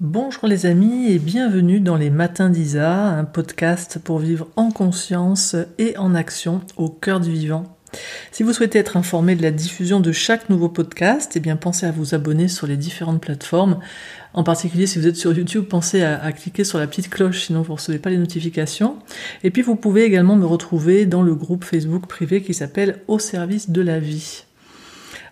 [0.00, 5.56] Bonjour les amis et bienvenue dans les Matins d'Isa, un podcast pour vivre en conscience
[5.76, 7.76] et en action au cœur du vivant.
[8.32, 11.84] Si vous souhaitez être informé de la diffusion de chaque nouveau podcast, eh bien pensez
[11.84, 13.78] à vous abonner sur les différentes plateformes.
[14.32, 17.60] En particulier, si vous êtes sur YouTube, pensez à, cliquer sur la petite cloche, sinon
[17.60, 18.96] vous ne recevez pas les notifications.
[19.44, 23.18] Et puis vous pouvez également me retrouver dans le groupe Facebook privé qui s'appelle Au
[23.18, 24.44] service de la vie.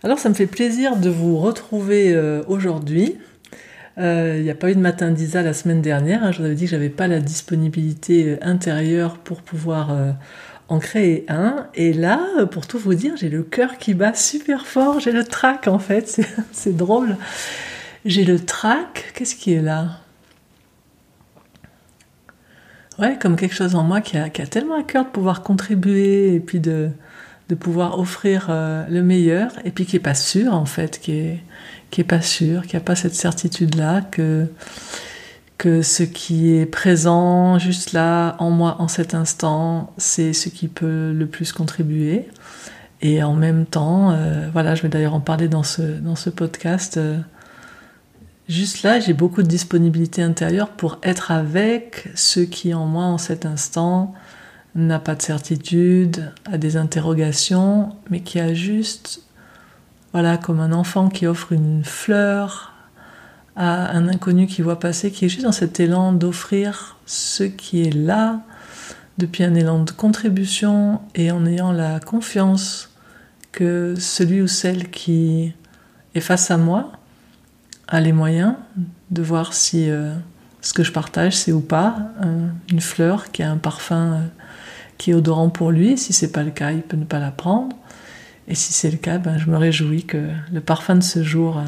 [0.02, 3.16] Alors ça me fait plaisir de vous retrouver euh, aujourd'hui
[3.98, 6.22] il euh, n'y a pas eu de matin d'Isa la semaine dernière.
[6.22, 6.30] Hein.
[6.30, 10.12] je vous avais dit que j'avais pas la disponibilité euh, intérieure pour pouvoir euh,
[10.68, 11.66] en créer un.
[11.74, 15.00] Et là, pour tout vous dire, j'ai le cœur qui bat super fort.
[15.00, 16.20] J'ai le trac en fait.
[16.52, 17.16] C'est drôle.
[18.04, 19.12] J'ai le trac.
[19.16, 19.98] Qu'est-ce qui est là?
[23.00, 26.40] Ouais, comme quelque chose en moi qui a, tellement à cœur de pouvoir contribuer et
[26.40, 26.90] puis de,
[27.48, 31.40] de pouvoir offrir le meilleur et puis qui est pas sûr en fait, qui est
[31.90, 34.46] qui est pas sûr, qui a pas cette certitude-là que
[35.58, 40.68] que ce qui est présent juste là en moi en cet instant, c'est ce qui
[40.68, 42.28] peut le plus contribuer.
[43.00, 46.30] Et en même temps, euh, voilà, je vais d'ailleurs en parler dans ce, dans ce
[46.30, 46.96] podcast.
[46.96, 47.18] Euh,
[48.48, 53.18] juste là, j'ai beaucoup de disponibilité intérieure pour être avec ce qui en moi en
[53.18, 54.14] cet instant
[54.74, 59.22] n'a pas de certitude, a des interrogations, mais qui a juste
[60.12, 62.72] voilà, comme un enfant qui offre une fleur
[63.56, 67.82] à un inconnu qui voit passer, qui est juste dans cet élan d'offrir ce qui
[67.82, 68.40] est là,
[69.18, 72.90] depuis un élan de contribution et en ayant la confiance
[73.50, 75.52] que celui ou celle qui
[76.14, 76.92] est face à moi
[77.88, 78.54] a les moyens
[79.10, 80.14] de voir si euh,
[80.60, 81.96] ce que je partage c'est ou pas
[82.70, 84.20] une fleur qui a un parfum euh,
[84.98, 85.96] qui est odorant pour lui.
[85.96, 87.74] Si c'est pas le cas, il peut ne pas la prendre.
[88.48, 91.58] Et si c'est le cas, ben, je me réjouis que le parfum de ce jour
[91.58, 91.64] euh,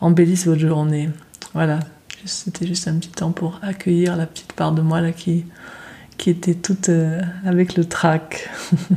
[0.00, 1.10] embellisse votre journée.
[1.54, 1.80] Voilà,
[2.24, 5.44] c'était juste un petit temps pour accueillir la petite part de moi là qui,
[6.16, 8.48] qui était toute euh, avec le trac.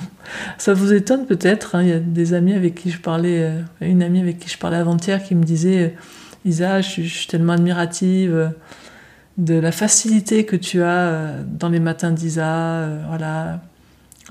[0.59, 3.61] Ça vous étonne peut-être, hein, il y a des amis avec qui je parlais, euh,
[3.81, 5.95] une amie avec qui je parlais avant-hier qui me disait
[6.45, 8.53] Isa, je suis, tellement admirative
[9.39, 13.61] de la facilité que tu as dans les matins d'Isa, voilà,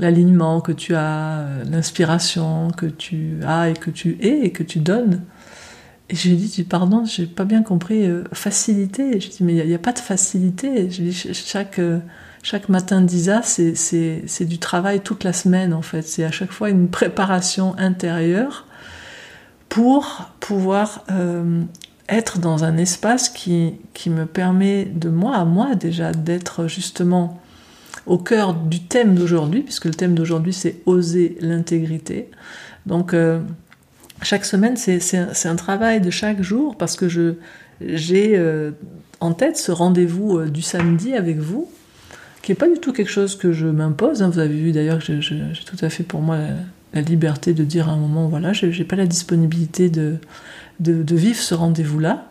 [0.00, 4.62] l'alignement que tu as, euh, l'inspiration que tu as et que tu es et que
[4.62, 5.22] tu donnes.
[6.08, 9.20] Et je lui ai dit, pardon, j'ai pas bien compris, euh, facilité.
[9.20, 10.90] Je lui ai dit, mais il n'y a, pas de facilité.
[10.90, 12.00] Je lui chaque, euh,
[12.42, 16.02] chaque matin d'Isa, c'est du travail toute la semaine, en fait.
[16.02, 18.66] C'est à chaque fois une préparation intérieure
[19.68, 21.04] pour pouvoir
[22.08, 27.40] être dans un espace qui, qui me permet de moi à moi déjà d'être justement
[28.06, 32.28] au cœur du thème d'aujourd'hui, puisque le thème d'aujourd'hui c'est oser l'intégrité.
[32.86, 33.40] Donc euh,
[34.22, 37.34] chaque semaine c'est un, travail de chaque jour parce que je
[37.80, 38.72] j'ai euh,
[39.20, 41.70] en tête ce rendez-vous euh, du samedi avec vous,
[42.42, 44.22] qui n'est pas du tout quelque chose que je m'impose.
[44.22, 44.30] Hein.
[44.30, 46.38] Vous avez vu d'ailleurs que j'ai tout à fait pour moi
[46.92, 50.16] la, liberté de dire à un moment, voilà, je n'ai pas la disponibilité de,
[50.80, 52.26] de, vivre ce rendez-vous-là.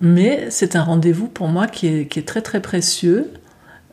[0.00, 3.30] Mais c'est un rendez-vous pour moi qui est, qui est très très précieux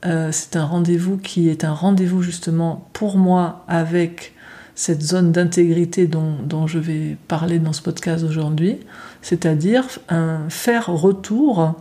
[0.05, 4.33] euh, c'est un rendez-vous qui est un rendez-vous justement pour moi avec
[4.73, 8.79] cette zone d'intégrité dont, je vais parler dans ce podcast aujourd'hui,
[9.21, 11.75] c'est-à-dire un faire retour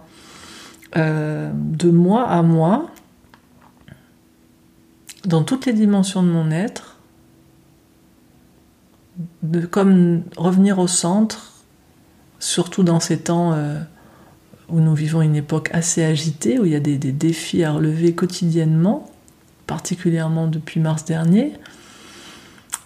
[0.96, 2.90] euh, de moi à moi
[5.24, 6.96] dans toutes les dimensions de mon être,
[9.42, 11.52] de, comme revenir au centre,
[12.38, 13.80] surtout dans ces temps euh,
[14.70, 18.14] où nous vivons une époque assez agitée, où il y a des, défis à relever
[18.14, 19.10] quotidiennement,
[19.66, 21.52] particulièrement depuis mars dernier.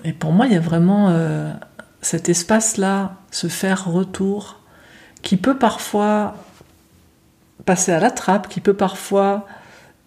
[0.04, 1.52] Et pour moi, il y a vraiment euh,
[2.00, 4.60] cet espace-là, ce faire retour,
[5.22, 6.36] qui peut parfois
[7.64, 9.46] passer à la trappe, qui peut parfois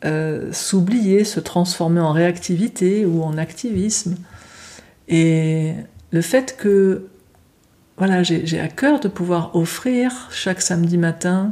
[0.06, 4.16] euh, s'oublier, se transformer en réactivité ou en activisme.
[5.08, 5.74] Et
[6.12, 7.08] le fait que
[7.98, 11.52] voilà, j'ai à cœur de pouvoir offrir chaque samedi matin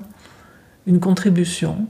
[0.88, 1.88] une contribution.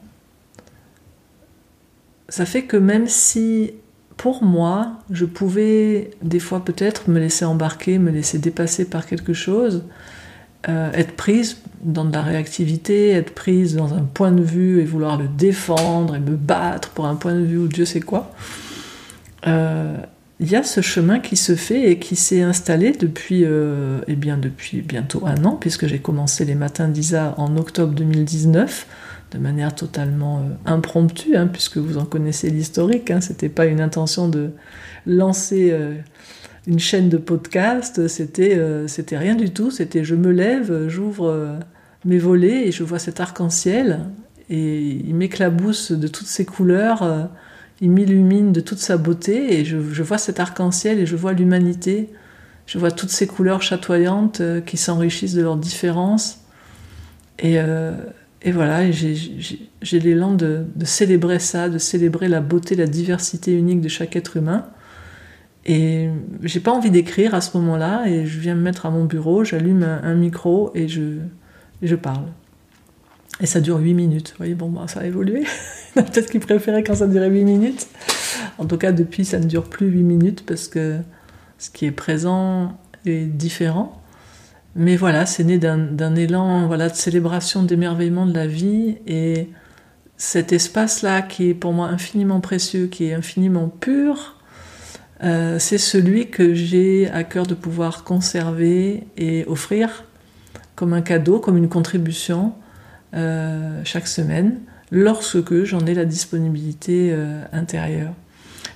[2.29, 3.73] Ça fait que même si
[4.17, 9.33] pour moi, je pouvais des fois peut-être me laisser embarquer, me laisser dépasser par quelque
[9.33, 9.83] chose,
[10.69, 14.85] euh, être prise dans de la réactivité, être prise dans un point de vue et
[14.85, 18.31] vouloir le défendre et me battre pour un point de vue ou Dieu sait quoi,
[19.47, 19.97] euh,
[20.39, 24.15] il y a ce chemin qui se fait et qui s'est installé depuis, euh, eh
[24.15, 28.85] bien depuis bientôt un an, puisque j'ai commencé les matins d'Isa en octobre 2019,
[29.31, 33.11] de manière totalement euh, impromptue, hein, puisque vous en connaissez l'historique.
[33.11, 34.51] Hein, c'était pas une intention de
[35.05, 35.95] lancer euh,
[36.67, 39.69] une chaîne de podcast, c'était c'était rien du tout.
[39.69, 41.59] C'était je me lève, j'ouvre
[42.03, 43.99] volets et je vois cet arc-en-ciel
[44.49, 47.29] et il m'éclabousse de toutes ses couleurs,
[47.81, 52.09] il m'illumine de toute sa beauté et je, vois cet arc-en-ciel et je vois l'humanité,
[52.65, 56.39] je vois toutes ces couleurs chatoyantes euh, qui s'enrichissent de leurs différences
[57.39, 57.59] et,
[58.45, 63.89] et voilà, j'ai l'élan de, célébrer ça, de célébrer la beauté, la diversité unique de
[63.89, 64.67] chaque être humain.
[65.65, 66.09] Et
[66.43, 69.43] j'ai pas envie d'écrire à ce moment-là, et je viens me mettre à mon bureau,
[69.43, 71.17] j'allume un, micro et je,
[71.81, 72.25] je parle.
[73.41, 74.29] Et ça dure 8 minutes.
[74.31, 75.43] Vous voyez, bon, bah, ça a évolué.
[75.95, 77.87] Peut-être qui préféraient quand ça durait 8 minutes.
[78.57, 80.97] En tout cas, depuis, ça ne dure plus 8 minutes parce que
[81.57, 84.01] ce qui est présent est différent.
[84.75, 88.97] Mais voilà, c'est né d'un élan voilà, de célébration, d'émerveillement de la vie.
[89.07, 89.49] Et
[90.17, 94.35] cet espace-là, qui est pour moi infiniment précieux, qui est infiniment pur,
[95.23, 100.03] euh, c'est celui que j'ai à cœur de pouvoir conserver et offrir
[100.75, 102.53] comme un cadeau, comme une contribution
[103.15, 104.59] euh, chaque semaine,
[104.91, 108.13] lorsque j'en ai la disponibilité euh, intérieure.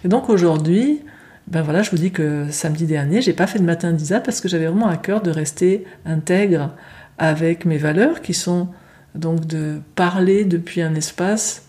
[0.04, 1.02] Et donc aujourd'hui,
[1.48, 4.40] ben voilà, je vous dis que samedi dernier, j'ai pas fait de matin d'Isa parce
[4.40, 6.72] que j'avais vraiment à cœur de rester intègre
[7.18, 8.70] avec mes valeurs qui sont
[9.16, 11.64] donc de parler depuis un espace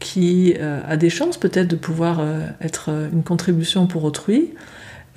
[0.00, 2.22] qui euh, a des chances peut-être de pouvoir
[2.60, 4.52] être une contribution pour autrui,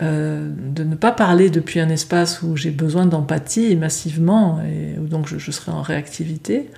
[0.02, 5.08] euh, de ne pas parler depuis un espace où j'ai besoin d'empathie massivement et où
[5.08, 6.70] donc je, je serai en réactivité,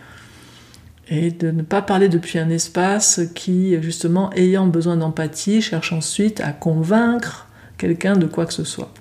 [1.10, 6.40] et de ne pas parler depuis un espace qui, justement, ayant besoin d'empathie, cherche ensuite
[6.40, 8.92] à convaincre quelqu'un de quoi que ce soit.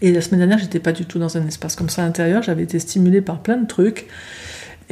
[0.00, 2.64] Et la semaine dernière, j'étais pas du tout dans un espace comme ça intérieur, j'avais
[2.64, 4.08] été stimulée par plein de trucs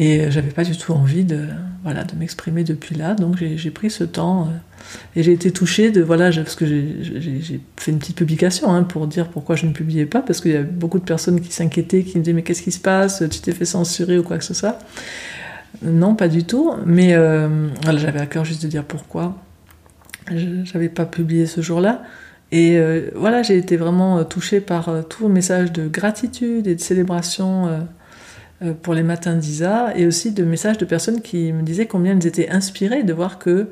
[0.03, 1.45] et j'avais pas du tout envie de,
[1.83, 4.47] voilà, de m'exprimer depuis là, donc j'ai pris ce temps euh,
[5.15, 9.07] et j'ai été touchée de, voilà, parce que j'ai fait une petite publication hein, pour
[9.07, 12.03] dire pourquoi je ne publiais pas, parce qu'il y a beaucoup de personnes qui s'inquiétaient,
[12.03, 14.45] qui me disaient mais qu'est-ce qui se passe, tu t'es fait censurer ou quoi que
[14.45, 14.79] ce soit?
[15.83, 16.73] Non, pas du tout.
[16.87, 19.37] Mais euh, j'avais à cœur juste de dire pourquoi.
[20.65, 22.03] J'avais pas publié ce jour-là.
[22.53, 27.69] Et euh, voilà, j'ai été vraiment touchée par tout message de gratitude et de célébration
[28.83, 32.27] pour les matins d'Isa, et aussi de messages de personnes qui me disaient combien elles
[32.27, 33.69] étaient inspirées de voir que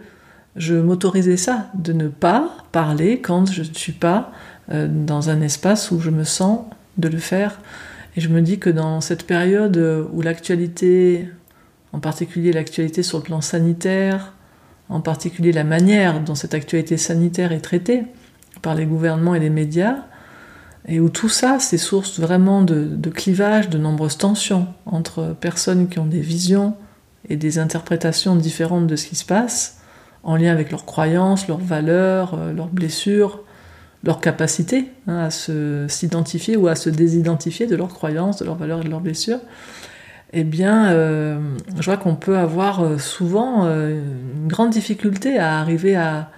[0.56, 4.32] je m'autorisais ça, de ne pas parler quand je ne suis pas
[4.72, 6.60] dans un espace où je me sens
[6.96, 7.60] de le faire.
[8.16, 9.76] Et je me dis que dans cette période
[10.12, 11.28] où l'actualité
[11.92, 14.34] en particulier l'actualité sur le plan sanitaire,
[14.88, 18.04] en particulier la manière dont cette actualité sanitaire est traitée
[18.62, 19.96] par les gouvernements et les médias,
[20.88, 25.88] et où tout ça, c'est source vraiment de, de clivage, de nombreuses tensions entre personnes
[25.88, 26.74] qui ont des visions
[27.28, 29.80] et des interprétations différentes de ce qui se passe,
[30.22, 33.42] en lien avec leurs croyances, leurs valeurs, euh, leurs blessures,
[34.02, 38.80] leur capacité hein, à s'identifier ou à se désidentifier de leurs croyances, de leurs valeurs
[38.80, 39.40] et de leurs blessures.
[40.32, 41.38] Eh bien, euh,
[41.78, 46.30] je vois qu'on peut avoir euh, souvent une grande difficulté à arriver à,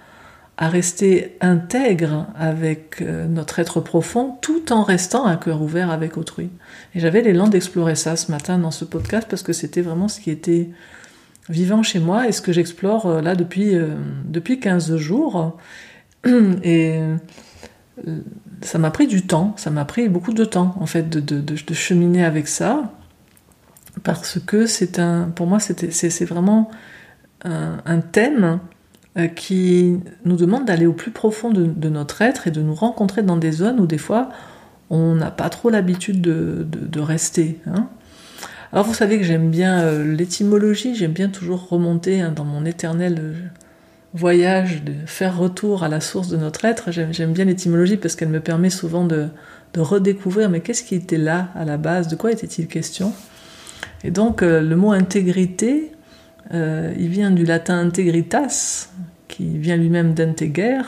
[0.69, 6.49] rester intègre avec notre être profond tout en restant un cœur ouvert avec autrui.
[6.93, 10.19] Et j'avais l'élan d'explorer ça ce matin dans ce podcast parce que c'était vraiment ce
[10.19, 10.69] qui était
[11.49, 13.75] vivant chez moi et ce que j'explore là depuis,
[14.25, 15.57] depuis 15 jours.
[16.63, 16.99] Et
[18.61, 22.23] ça m'a pris du temps, ça m'a pris beaucoup de temps en fait de cheminer
[22.23, 22.91] avec ça
[24.03, 26.71] parce que c'est un, pour moi, c'est vraiment
[27.43, 28.55] un, thème euh,
[29.35, 33.35] qui nous demande d'aller au plus profond de, notre être et de nous rencontrer dans
[33.35, 34.29] des zones où des fois
[34.89, 37.59] on n'a pas trop l'habitude de, rester.
[37.65, 37.87] Hein.
[38.71, 42.65] Alors vous savez que j'aime bien euh, l'étymologie, j'aime bien toujours remonter hein, dans mon
[42.65, 43.33] éternel euh,
[44.13, 46.91] voyage de faire retour à la source de notre être.
[46.91, 49.27] J'aime bien l'étymologie parce qu'elle me permet souvent de,
[49.75, 53.13] redécouvrir mais qu'est-ce qui était là à la base, de quoi était-il question?
[54.03, 55.91] Et donc euh, le mot intégrité,
[56.53, 58.89] euh, il vient du latin integritas,
[59.27, 60.81] qui vient lui-même d'integer.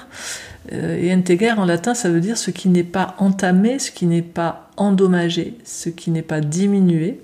[0.72, 4.06] Euh, et integer en latin, ça veut dire ce qui n'est pas entamé, ce qui
[4.06, 7.20] n'est pas endommagé, ce qui n'est pas diminué,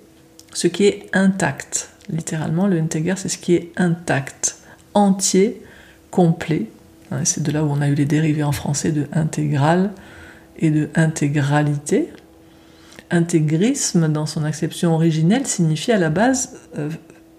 [0.54, 1.92] ce qui est intact.
[2.10, 4.58] Littéralement, le integer, c'est ce qui est intact,
[4.94, 5.62] entier,
[6.12, 6.66] complet.
[7.12, 9.92] Hein, c'est de là où on a eu les dérivés en français de intégral
[10.58, 12.10] et de intégralité
[13.12, 16.90] intégrisme, dans son acception originelle, signifie à la base euh,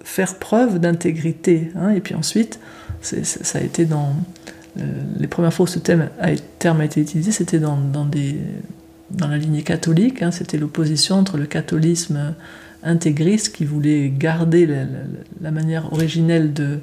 [0.03, 1.71] faire preuve d'intégrité.
[1.77, 1.91] Hein.
[1.91, 2.59] et puis ensuite,
[3.03, 4.15] ça a été dans.
[4.79, 4.83] Euh,
[5.19, 6.31] les premières fois où ce terme a,
[6.85, 7.77] été utilisé, c'était dans,
[8.07, 8.37] des,
[9.11, 10.23] dans la lignée catholique.
[10.23, 10.31] Hein.
[10.31, 12.35] c'était l'opposition entre le catholisme
[12.83, 14.69] intégriste qui voulait garder
[15.41, 16.79] la, manière originelle de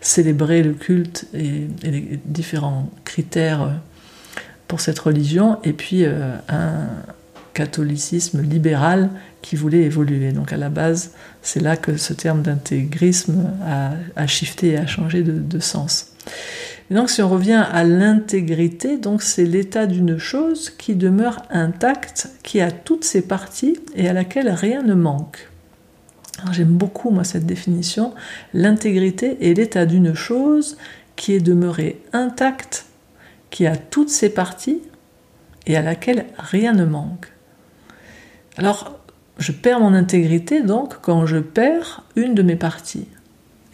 [0.00, 3.80] célébrer le culte et, les différents critères
[4.68, 6.86] pour cette religion, et puis euh, un,
[7.54, 9.10] catholicisme libéral
[9.42, 10.32] qui voulait évoluer.
[10.32, 13.50] Donc à la base, c'est là que ce terme d'intégrisme
[14.16, 16.12] a, shifté et a changé de, sens.
[16.90, 22.30] Et donc si on revient à l'intégrité, donc c'est l'état d'une chose qui demeure intacte,
[22.42, 25.48] qui a toutes ses parties et à laquelle rien ne manque.
[26.50, 28.14] J'aime beaucoup moi cette définition.
[28.52, 30.76] L'intégrité est l'état d'une chose
[31.14, 32.86] qui est demeurée intacte,
[33.50, 34.80] qui a toutes ses parties
[35.66, 37.32] et à laquelle rien ne manque.
[38.56, 38.98] Alors,
[39.42, 43.06] je perds mon intégrité donc quand je perds une de mes parties.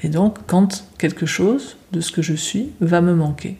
[0.03, 3.57] Et donc quand quelque chose de ce que je suis va me manquer.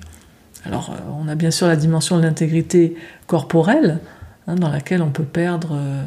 [0.65, 2.97] Alors, euh, on a bien sûr la dimension de l'intégrité
[3.27, 4.01] corporelle,
[4.47, 6.03] hein, dans laquelle on peut perdre euh,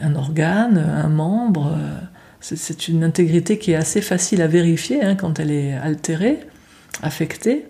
[0.00, 1.76] un organe, un membre.
[1.78, 1.98] Euh,
[2.40, 6.40] c'est une intégrité qui est assez facile à vérifier hein, quand elle est altérée,
[7.02, 7.66] affectée.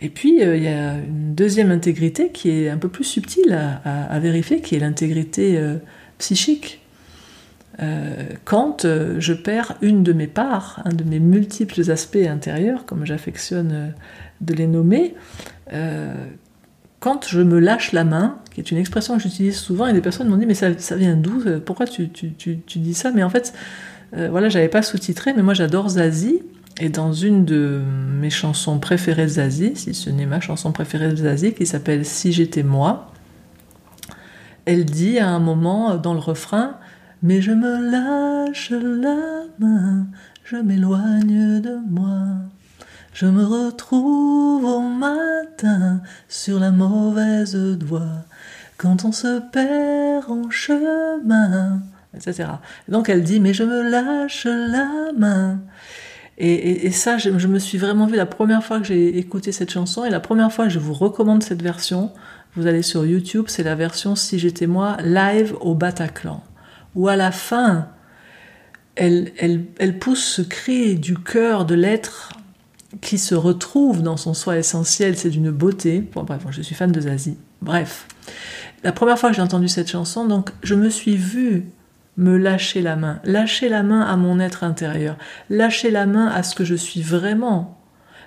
[0.00, 4.18] Et puis, il y a une deuxième intégrité qui est un peu plus subtile à,
[4.18, 5.56] vérifier, qui est l'intégrité
[6.18, 6.80] psychique.
[7.82, 8.86] Euh, quand
[9.18, 13.94] je perds une de mes parts, un de mes multiples aspects intérieurs, comme j'affectionne
[14.40, 15.14] de les nommer,
[17.00, 20.00] quand je me lâche la main, qui est une expression que j'utilise souvent, et des
[20.00, 23.10] personnes m'ont dit mais ça, vient d'où Pourquoi tu, dis ça?
[23.12, 23.54] Mais en fait,
[24.12, 26.42] voilà, j'avais pas sous-titré, mais moi j'adore Zazie,
[26.80, 27.80] et dans une de
[28.20, 32.64] mes chansons préférées Zazie, si ce n'est ma chanson préférée Zazie, qui s'appelle Si j'étais
[32.64, 33.12] moi,
[34.66, 36.76] elle dit à un moment dans le refrain
[37.22, 40.06] Mais je me lâche la main,
[40.44, 42.26] je m'éloigne de moi.
[43.12, 48.24] Je me retrouve au matin sur la mauvaise voie,
[48.76, 51.80] quand on se perd en chemin,
[52.16, 52.48] etc.
[52.88, 55.60] donc elle dit Mais je me lâche la main.
[56.36, 60.04] Et, ça, je, me suis vraiment vu la première fois que j'ai écouté cette chanson
[60.04, 62.10] et la première fois que je vous recommande cette version,
[62.56, 66.42] vous allez sur YouTube, c'est la version Si j'étais moi, live au Bataclan,
[66.94, 67.88] où à la fin,
[68.94, 72.30] elle, elle, pousse ce cri du cœur de l'être
[73.00, 76.00] qui se retrouve dans son soi essentiel, c'est d'une beauté.
[76.14, 77.36] Bref, je suis fan de Zazie.
[77.60, 78.06] Bref,
[78.84, 81.64] la première fois que j'ai entendu cette chanson, donc je me suis vue
[82.16, 85.16] me lâcher la main, lâcher la main à mon être intérieur,
[85.50, 87.80] lâcher la main à ce que je suis vraiment,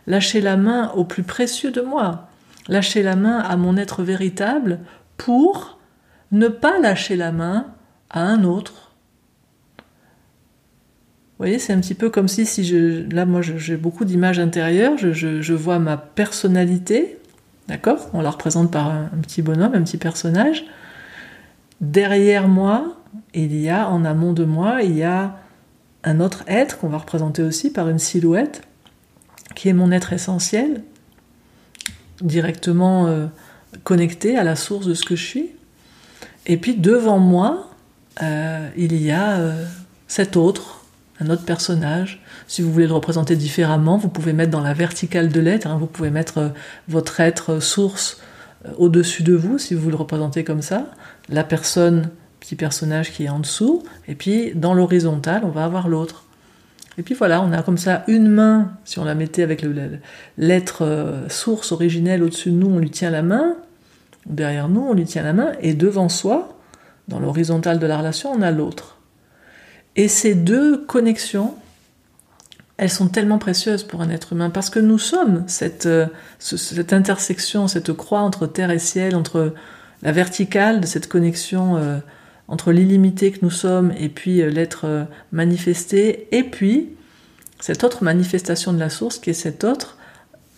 [0.08, 2.28] lâcher la main au plus précieux de moi,
[2.68, 4.80] lâcher la main à mon être véritable
[5.18, 5.80] pour
[6.32, 7.68] ne pas lâcher la main
[8.10, 8.92] à un autre.
[9.78, 14.40] Vous voyez, c'est un petit peu comme si, si je, là, moi, j'ai beaucoup d'images
[14.40, 17.20] intérieures, je, vois ma personnalité,
[17.68, 18.10] d'accord?
[18.14, 20.66] On la représente par un petit bonhomme, un petit personnage.
[21.80, 22.98] Derrière moi,
[23.36, 25.38] il y a en amont de moi, il y a
[26.04, 28.64] un autre être qu'on va représenter aussi par une silhouette,
[29.56, 30.82] qui est mon être essentiel,
[32.22, 33.28] directement euh,
[33.84, 35.50] connecté à la source de ce que je suis.
[36.46, 37.70] Et puis devant moi,
[38.22, 39.66] euh, il y a euh,
[40.08, 40.86] cet autre,
[41.20, 42.22] un autre personnage.
[42.48, 45.78] Si vous voulez le représenter différemment, vous pouvez mettre dans la verticale de l'être, hein,
[45.78, 46.54] vous pouvez mettre
[46.88, 48.22] votre être source
[48.78, 50.88] au-dessus de vous, si vous le représentez comme ça.
[51.30, 52.10] La personne
[52.40, 56.27] petit personnage qui est en dessous, et puis dans l'horizontale, on va avoir l'autre.
[56.98, 59.64] Et puis voilà, on a comme ça une main, si on la mettait avec
[60.38, 63.56] l'être euh, source originelle au-dessus de nous, on lui tient la main,
[64.26, 66.58] derrière nous, on lui tient la main, et devant soi,
[67.08, 68.98] dans l'horizontale de la relation, on a l'autre.
[69.96, 71.54] Et ces deux connexions,
[72.78, 76.08] elles sont tellement précieuses pour un être humain, parce que nous sommes cette, euh,
[76.40, 79.54] cette intersection, cette croix entre terre et ciel, entre
[80.02, 82.00] la verticale de cette connexion euh,
[82.48, 86.90] entre l'illimité que nous sommes et puis euh, l'être euh, manifesté, et puis
[87.60, 89.98] cette autre manifestation de la source qui est cette autre,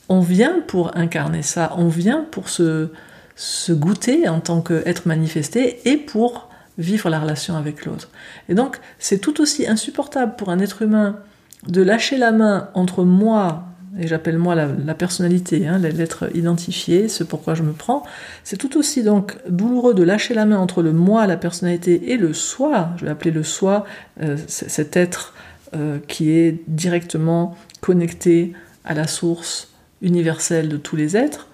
[0.10, 2.90] on vient pour incarner ça, on vient pour se,
[3.36, 8.10] se goûter en tant qu'être manifesté et pour vivre la relation avec l'autre.
[8.50, 11.20] Et donc c'est tout aussi insupportable pour un être humain
[11.68, 17.24] de lâcher la main entre moi et j'appelle moi la, personnalité, hein, l'être identifié, ce
[17.24, 18.04] pourquoi je me prends,
[18.44, 22.18] c'est tout aussi donc douloureux de lâcher la main entre le moi, la personnalité et
[22.18, 23.86] le soi, je vais appeler le soi,
[24.22, 25.34] euh, cet être
[25.76, 28.54] euh, qui est directement connecté
[28.86, 29.70] à la source
[30.02, 31.48] universelle de tous les êtres,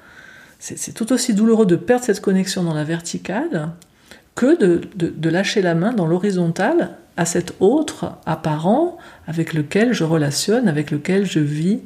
[0.59, 3.69] c'est tout aussi douloureux de perdre cette connexion dans la verticale
[4.33, 10.03] que de, de lâcher la main dans l'horizontale à cet autre apparent avec lequel je
[10.03, 11.81] relationne, avec lequel je vis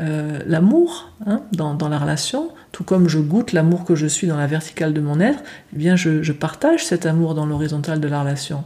[0.00, 4.38] euh, l'amour hein, dans, la relation, tout comme je goûte l'amour que je suis dans
[4.38, 5.42] la verticale de mon être,
[5.74, 8.64] eh bien je, partage cet amour dans l'horizontale de la relation.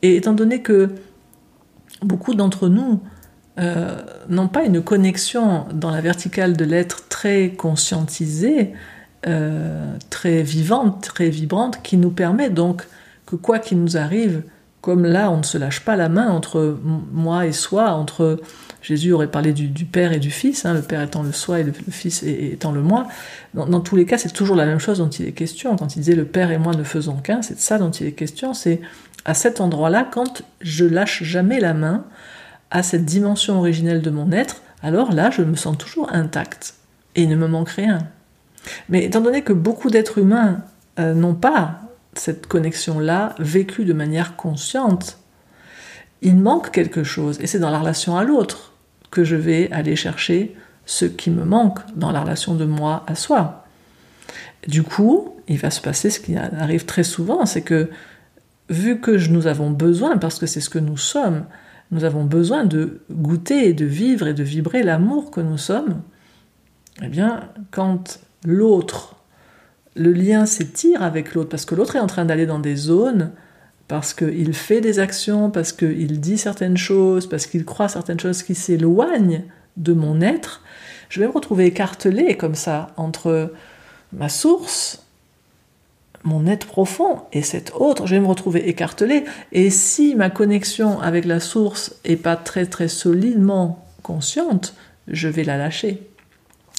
[0.00, 0.90] Et étant donné que
[2.00, 3.00] beaucoup d'entre nous
[3.58, 8.72] euh, n'ont pas une connexion dans la verticale de l'être très conscientisée,
[9.26, 12.86] euh, très vivante, très vibrante, qui nous permet donc
[13.26, 14.42] que quoi qu'il nous arrive,
[14.80, 16.78] comme là, on ne se lâche pas la main entre
[17.12, 18.38] moi et soi, entre
[18.86, 21.64] Jésus aurait parlé du, Père et du Fils, hein, le Père étant le soi et
[21.64, 23.08] le, Fils étant le moi.
[23.52, 25.74] Dans, tous les cas, c'est toujours la même chose dont il est question.
[25.74, 28.06] Quand il disait le Père et moi ne faisons qu'un, c'est de ça dont il
[28.06, 28.54] est question.
[28.54, 28.80] C'est
[29.24, 32.04] à cet endroit-là, quand je lâche jamais la main
[32.70, 36.74] à cette dimension originelle de mon être, alors là, je me sens toujours intact
[37.16, 38.06] et il ne me manque rien.
[38.88, 40.60] Mais étant donné que beaucoup d'êtres humains
[41.00, 41.80] euh, n'ont pas
[42.14, 45.18] cette connexion-là vécue de manière consciente,
[46.22, 48.74] il manque quelque chose et c'est dans la relation à l'autre
[49.10, 53.14] que je vais aller chercher ce qui me manque dans la relation de moi à
[53.14, 53.64] soi.
[54.68, 57.88] Du coup, il va se passer ce qui arrive très souvent, c'est que
[58.68, 61.44] vu que nous avons besoin, parce que c'est ce que nous sommes,
[61.92, 66.02] nous avons besoin de goûter et de vivre et de vibrer l'amour que nous sommes,
[67.02, 69.16] eh bien, quand l'autre,
[69.94, 73.30] le lien s'étire avec l'autre, parce que l'autre est en train d'aller dans des zones,
[73.88, 78.42] parce qu'il fait des actions, parce qu'il dit certaines choses, parce qu'il croit certaines choses
[78.42, 79.44] qui s'éloignent
[79.76, 80.62] de mon être,
[81.08, 83.52] je vais me retrouver écartelé comme ça entre
[84.12, 85.06] ma source,
[86.24, 89.24] mon être profond et cet autre, je vais me retrouver écartelé.
[89.52, 94.74] Et si ma connexion avec la source est pas très très solidement consciente,
[95.06, 96.02] je vais la lâcher.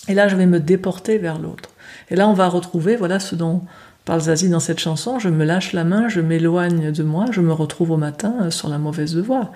[0.10, 1.70] Et là, je vais me déporter vers l'autre.
[2.10, 3.62] Et là, on va retrouver, voilà ce dont
[4.08, 7.42] parle Zazie dans cette chanson, je me lâche la main, je m'éloigne de moi, je
[7.42, 9.52] me retrouve au matin euh, sur la mauvaise voie.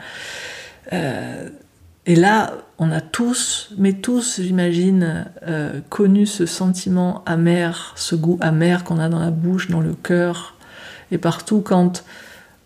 [0.91, 1.47] Euh,
[2.05, 8.37] et là, on a tous, mais tous, j'imagine, euh, connu ce sentiment amer, ce goût
[8.41, 10.55] amer qu'on a dans la bouche, dans le cœur,
[11.11, 12.03] et partout quand,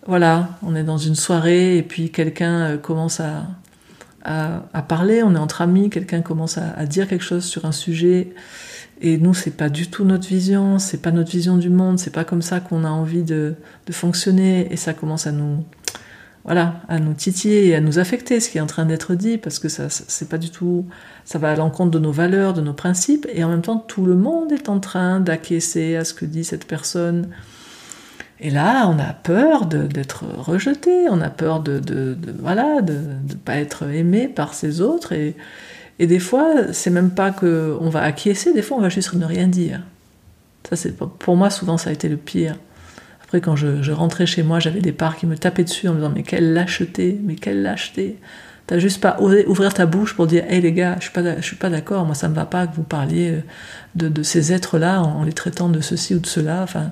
[0.07, 3.43] voilà, on est dans une soirée et puis quelqu'un commence à,
[4.23, 8.33] à, parler, on est entre amis, quelqu'un commence à, dire quelque chose sur un sujet,
[9.05, 12.13] et nous, c'est pas du tout notre vision, c'est pas notre vision du monde, c'est
[12.13, 13.55] pas comme ça qu'on a envie de,
[13.91, 15.63] fonctionner, et ça commence à nous,
[16.43, 19.37] voilà, à nous titiller et à nous affecter ce qui est en train d'être dit,
[19.37, 20.87] parce que ça, c'est pas du tout,
[21.23, 24.05] ça va à l'encontre de nos valeurs, de nos principes, et en même temps, tout
[24.05, 27.29] le monde est en train d'acquiescer à ce que dit cette personne.
[28.39, 33.33] Et là, on a peur d'être rejeté, on a peur de, de, voilà, de ne
[33.35, 35.13] pas être aimé par ces autres.
[35.13, 35.35] Et,
[35.99, 39.25] et des fois, c'est même pas qu'on va acquiescer, des fois, on va juste ne
[39.25, 39.81] rien dire.
[40.69, 42.55] Ça, c'est pour moi, souvent, ça a été le pire.
[43.23, 45.97] Après, quand je, rentrais chez moi, j'avais des parts qui me tapaient dessus en me
[45.97, 48.17] disant Mais quelle lâcheté, mais quelle lâcheté
[48.67, 51.41] T'as juste pas osé ouvrir ta bouche pour dire Hé les gars, je suis pas,
[51.41, 53.43] suis pas d'accord, moi ça me va pas que vous parliez
[53.93, 56.61] de, de ces êtres-là en, les traitant de ceci ou de cela.
[56.63, 56.91] Enfin,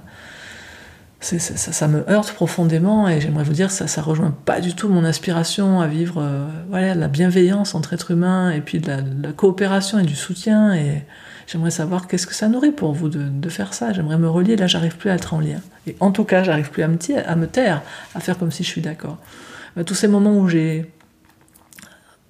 [1.23, 5.05] ça, me heurte profondément et j'aimerais vous dire ça ça rejoint pas du tout mon
[5.05, 9.99] aspiration à vivre euh, voilà la bienveillance entre êtres humains et puis de la, coopération
[9.99, 11.03] et du soutien et
[11.47, 13.93] j'aimerais savoir qu'est-ce que ça nourrit pour vous de, faire ça.
[13.93, 14.55] J'aimerais me relier.
[14.55, 15.59] Là j'arrive plus à être en lien.
[15.87, 17.81] Et en tout cas j'arrive plus à me, taire
[18.15, 19.17] à faire comme si je suis d'accord.
[19.85, 20.91] Tous ces moments où j'ai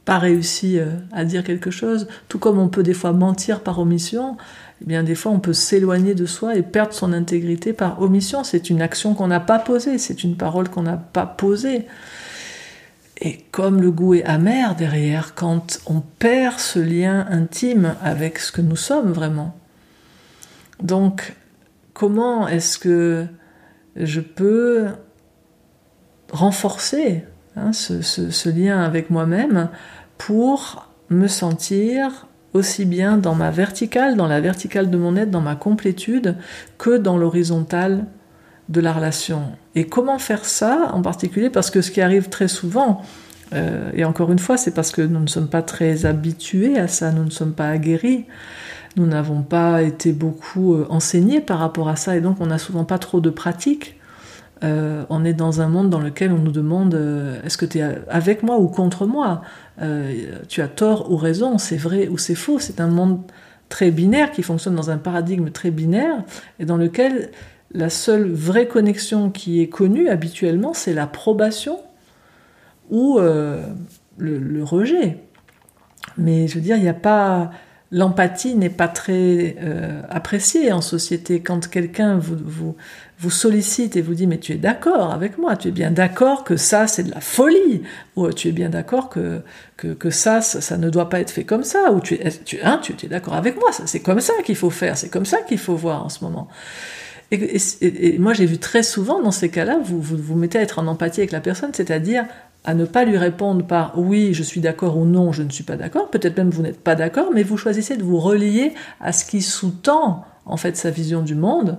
[0.05, 3.79] pas réussi euh, à dire quelque chose, tout comme on peut des fois mentir par
[3.79, 4.37] omission,
[4.83, 8.43] eh bien des fois on peut s'éloigner de soi et perdre son intégrité par omission.
[8.43, 11.87] C'est une action qu'on n'a pas posée, c'est une parole qu'on n'a pas posée.
[13.21, 18.51] Et comme le goût est amer derrière, quand on perd ce lien intime avec ce
[18.51, 19.55] que nous sommes vraiment.
[20.81, 21.33] Donc,
[21.93, 23.25] comment est-ce que
[23.95, 24.87] je peux
[26.31, 27.23] renforcer
[27.55, 29.69] hein, ce lien avec moi-même
[30.17, 35.41] pour me sentir aussi bien dans ma verticale, dans la verticale de mon être, dans
[35.41, 36.37] ma complétude,
[36.77, 38.05] que dans l'horizontale
[38.69, 39.43] de la relation.
[39.75, 43.01] Et comment faire ça en particulier Parce que ce qui arrive très souvent,
[43.53, 46.87] euh, et encore une fois, c'est parce que nous ne sommes pas très habitués à
[46.87, 48.25] ça, nous ne sommes pas aguerris,
[48.95, 52.57] nous n'avons pas été beaucoup euh, enseignés par rapport à ça, et donc on n'a
[52.57, 53.97] souvent pas trop de pratique.
[54.63, 56.95] Euh, on est dans un monde dans lequel on nous demande
[57.43, 59.41] est-ce que tu es avec moi ou contre moi
[59.81, 62.59] euh, tu as tort ou raison, c'est vrai ou c'est faux.
[62.59, 63.21] C'est un monde
[63.69, 66.23] très binaire qui fonctionne dans un paradigme très binaire
[66.59, 67.31] et dans lequel
[67.71, 71.79] la seule vraie connexion qui est connue habituellement, c'est l'approbation
[72.91, 73.65] ou euh,
[74.17, 75.17] le, rejet.
[76.17, 77.49] Mais je veux dire, il a pas
[77.89, 81.41] l'empathie n'est pas très euh, appréciée en société.
[81.41, 82.75] Quand quelqu'un vous,
[83.23, 86.43] vous, sollicite et vous dit mais tu es d'accord avec moi, tu es bien d'accord
[86.43, 87.83] que ça c'est de la folie,
[88.15, 89.41] ou tu es bien d'accord que,
[89.77, 92.79] que, ça, ça, ne doit pas être fait comme ça, ou tu es, tu, hein,
[92.81, 95.57] tu, es d'accord avec moi, c'est comme ça qu'il faut faire, c'est comme ça qu'il
[95.57, 96.47] faut voir en ce moment.
[97.31, 100.61] Et, et moi j'ai vu très souvent dans ces cas-là, vous, vous vous mettez à
[100.61, 102.25] être en empathie avec la personne, c'est-à-dire
[102.65, 105.63] à ne pas lui répondre par oui, je suis d'accord ou non, je ne suis
[105.63, 106.09] pas d'accord.
[106.09, 109.41] Peut-être même vous n'êtes pas d'accord, mais vous choisissez de vous relier à ce qui
[109.41, 111.77] sous-tend en fait sa vision du monde.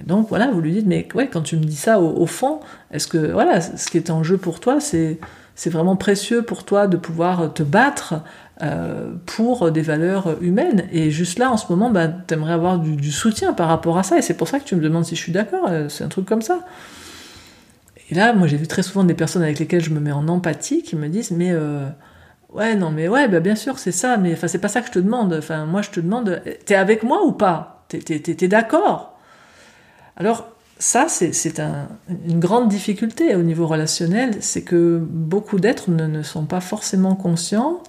[0.00, 2.60] Et donc voilà, vous lui dites, mais ouais, quand tu me dis ça au, fond,
[2.90, 5.18] est-ce que voilà, ce qui est en jeu pour toi, c'est
[5.54, 8.14] c'est vraiment précieux pour toi de pouvoir te battre
[8.62, 10.86] euh, pour des valeurs humaines.
[10.92, 14.02] Et juste là, en ce moment, bah, tu aimerais avoir du, soutien par rapport à
[14.02, 14.18] ça.
[14.18, 15.66] Et c'est pour ça que tu me demandes si je suis d'accord.
[15.68, 16.60] Euh, c'est un truc comme ça.
[18.10, 20.28] Et là, moi, j'ai vu très souvent des personnes avec lesquelles je me mets en
[20.28, 21.86] empathie qui me disent, mais euh,
[22.52, 24.16] ouais, non, mais ouais, bah, bien sûr, c'est ça.
[24.16, 25.34] Mais enfin, c'est pas ça que je te demande.
[25.38, 27.84] Enfin, moi, je te demande, t'es avec moi ou pas?
[27.88, 29.13] T'es, t'es d'accord?
[30.16, 30.48] Alors,
[30.78, 31.60] ça, c'est
[32.28, 37.82] une grande difficulté au niveau relationnel, c'est que beaucoup d'êtres ne, sont pas forcément conscients,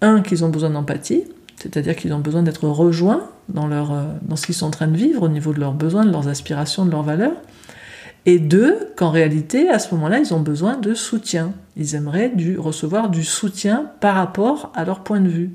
[0.00, 1.24] un, qu'ils ont besoin d'empathie,
[1.56, 5.22] c'est-à-dire qu'ils ont besoin d'être rejoints euh, dans ce qu'ils sont en train de vivre
[5.22, 7.36] au niveau de leurs besoins, de leurs aspirations, de leurs valeurs,
[8.26, 11.52] et deux, qu'en réalité, à ce moment-là, ils ont besoin de soutien.
[11.76, 15.50] Ils aimeraient recevoir du soutien par rapport à leur point de vue.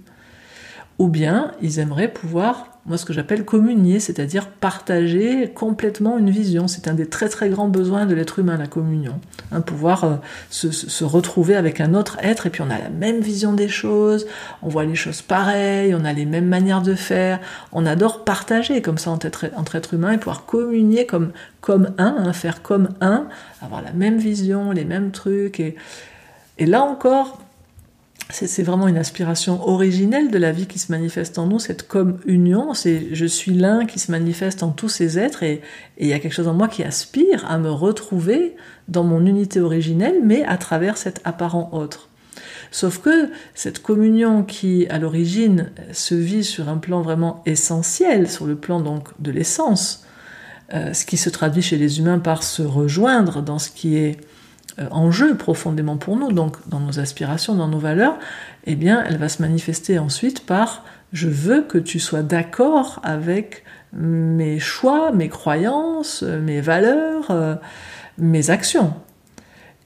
[0.97, 6.67] Ou bien, ils aimeraient pouvoir moi ce que j'appelle communier, c'est-à-dire partager complètement une vision.
[6.67, 9.19] C'est un des très très grands besoins de l'être humain, la communion.
[9.51, 10.15] Hein, pouvoir euh,
[10.51, 14.27] se, retrouver avec un autre être et puis on a la même vision des choses,
[14.61, 17.39] on voit les choses pareilles, on a les mêmes manières de faire,
[17.71, 21.31] on adore partager comme ça entre, entre êtres humains et pouvoir communier comme,
[21.61, 23.27] comme un, hein, faire comme un,
[23.63, 25.59] avoir la même vision, les mêmes trucs.
[25.59, 25.75] Et,
[26.59, 27.39] et là encore,
[28.29, 32.19] c'est vraiment une aspiration originelle de la vie qui se manifeste en nous, cette comme
[32.25, 35.61] union, c'est je suis l'un qui se manifeste en tous ces êtres et
[35.99, 38.55] il y a quelque chose en moi qui aspire à me retrouver
[38.87, 42.09] dans mon unité originelle, mais à travers cet apparent autre.
[42.71, 48.45] Sauf que cette communion qui, à l'origine, se vit sur un plan vraiment essentiel, sur
[48.45, 50.05] le plan donc de l'essence,
[50.73, 54.17] euh, ce qui se traduit chez les humains par se rejoindre dans ce qui est
[54.91, 58.17] en jeu profondément pour nous, donc dans nos aspirations, dans nos valeurs,
[58.65, 60.83] eh bien, elle va se manifester ensuite par
[61.13, 67.55] je veux que tu sois d'accord avec mes choix, mes croyances, mes valeurs, euh,
[68.17, 68.93] mes actions.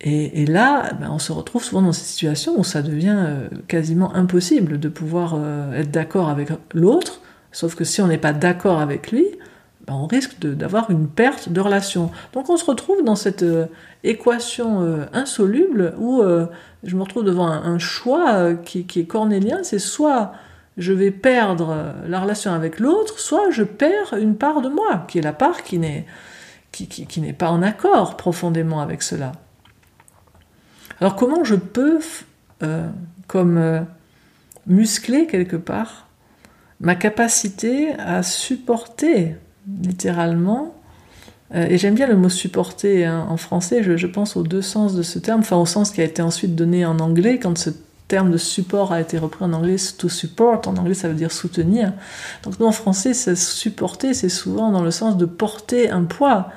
[0.01, 4.15] Et, là, ben, on se retrouve souvent dans ces situations où ça devient euh, quasiment
[4.15, 5.37] impossible de pouvoir
[5.75, 7.19] être d'accord avec l'autre,
[7.51, 9.25] sauf que si on n'est pas d'accord avec lui,
[9.89, 12.11] on risque d'avoir une perte de relation.
[12.33, 13.43] Donc on se retrouve dans cette
[14.03, 16.47] équation euh, insoluble où euh,
[16.83, 20.33] je me retrouve devant un, choix euh, qui, est cornélien, c'est soit
[20.77, 25.19] je vais perdre la relation avec l'autre, soit je perds une part de moi, qui
[25.19, 26.05] est la part qui n'est
[26.71, 29.33] qui, n'est pas en accord profondément avec cela.
[31.01, 31.99] Alors comment je peux,
[33.27, 33.85] comme
[34.67, 36.07] muscler quelque part,
[36.79, 39.35] ma capacité à supporter
[39.81, 40.73] littéralement
[41.55, 43.25] euh, et j'aime bien le mot supporter hein.
[43.29, 46.03] en français, je, pense aux deux sens de ce terme, enfin au sens qui a
[46.03, 47.71] été ensuite donné en anglais, quand ce
[48.07, 51.31] terme de support a été repris en anglais, to support, en anglais ça veut dire
[51.31, 51.93] soutenir.
[52.43, 56.49] Donc nous en français, supporter, c'est souvent dans le sens de porter un poids.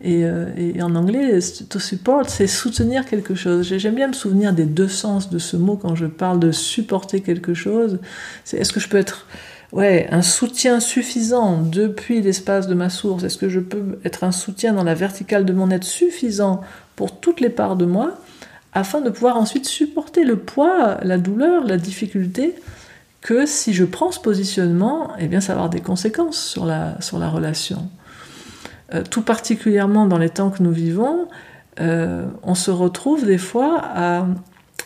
[0.00, 1.38] Et, euh, et en anglais,
[1.70, 3.66] to support, c'est soutenir quelque chose.
[3.66, 7.22] J'aime bien me souvenir des deux sens de ce mot quand je parle de supporter
[7.22, 7.98] quelque chose.
[8.44, 9.26] C'est est-ce que je peux être
[9.74, 14.32] ouais, un soutien suffisant depuis l'espace de ma source Est-ce que je peux être un
[14.32, 16.62] soutien dans la verticale de mon être suffisant
[16.96, 18.16] pour toutes les parts de moi
[18.72, 22.54] afin de pouvoir ensuite supporter le poids, la douleur, la difficulté
[23.20, 26.98] que si je prends ce positionnement, eh bien ça va avoir des conséquences sur la,
[27.28, 27.88] relation.
[28.92, 31.28] Euh, tout particulièrement dans les temps que nous vivons,
[31.80, 34.26] euh, on se retrouve des fois à,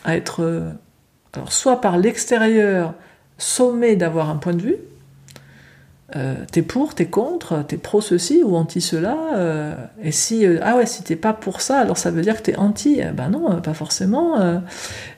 [0.06, 0.70] être, euh,
[1.48, 2.94] soit par l'extérieur,
[3.38, 4.76] sommet d'avoir un point de vue.
[6.16, 9.16] Euh, t'es pour, t'es contre, t'es pro ceci ou anti cela.
[9.36, 12.38] Euh, et si euh, ah ouais, si t'es pas pour ça, alors ça veut dire
[12.38, 13.00] que t'es anti.
[13.00, 14.36] Eh ben non, pas forcément.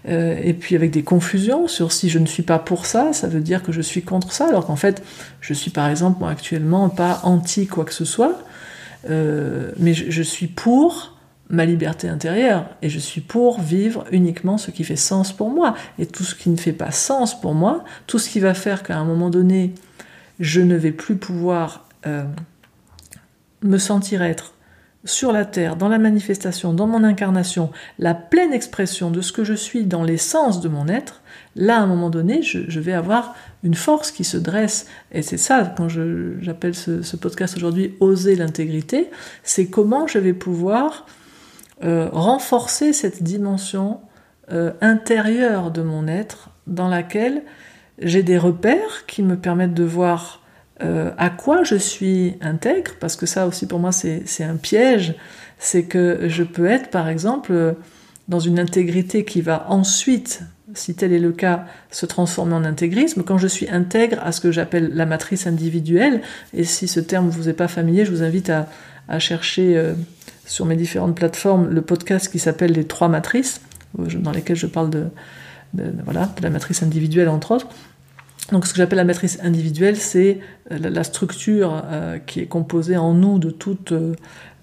[0.08, 3.40] et puis avec des confusions sur si je ne suis pas pour ça, ça veut
[3.40, 4.48] dire que je suis contre ça.
[4.48, 5.02] Alors qu'en fait,
[5.40, 8.42] je suis par exemple moi actuellement pas anti quoi que ce soit,
[9.08, 11.19] mais je suis pour
[11.50, 15.74] ma liberté intérieure et je suis pour vivre uniquement ce qui fait sens pour moi.
[15.98, 18.82] Et tout ce qui ne fait pas sens pour moi, tout ce qui va faire
[18.82, 19.74] qu'à un moment donné,
[20.38, 22.24] je ne vais plus pouvoir euh,
[23.62, 24.54] me sentir être
[25.04, 29.44] sur la terre, dans la manifestation, dans mon incarnation, la pleine expression de ce que
[29.44, 31.22] je suis dans l'essence de mon être,
[31.56, 33.34] là, à un moment donné, je, vais avoir
[33.64, 34.86] une force qui se dresse.
[35.10, 39.10] Et c'est ça, quand j'appelle ce, ce, podcast aujourd'hui Oser l'intégrité,
[39.42, 41.06] c'est comment je vais pouvoir
[41.82, 44.00] euh, renforcer cette dimension
[44.52, 47.42] euh, intérieure de mon être dans laquelle
[47.98, 50.42] j'ai des repères qui me permettent de voir
[50.82, 55.14] euh, à quoi je suis intègre, parce que ça aussi pour moi c'est un piège,
[55.58, 57.76] c'est que je peux être par exemple
[58.28, 60.42] dans une intégrité qui va ensuite
[60.74, 64.40] si tel est le cas, se transformer en intégrisme, quand je suis intègre à ce
[64.40, 66.20] que j'appelle la matrice individuelle,
[66.54, 68.68] et si ce terme vous est pas familier, je vous invite à,
[69.18, 69.92] chercher
[70.50, 73.60] sur mes différentes plateformes le podcast qui s'appelle Les trois matrices,
[73.96, 75.06] dans lesquelles je parle de,
[76.04, 77.68] voilà, de la matrice individuelle entre autres.
[78.50, 80.40] Donc ce que j'appelle la matrice individuelle, c'est
[80.72, 83.94] euh, la structure euh, qui est composée en nous de toutes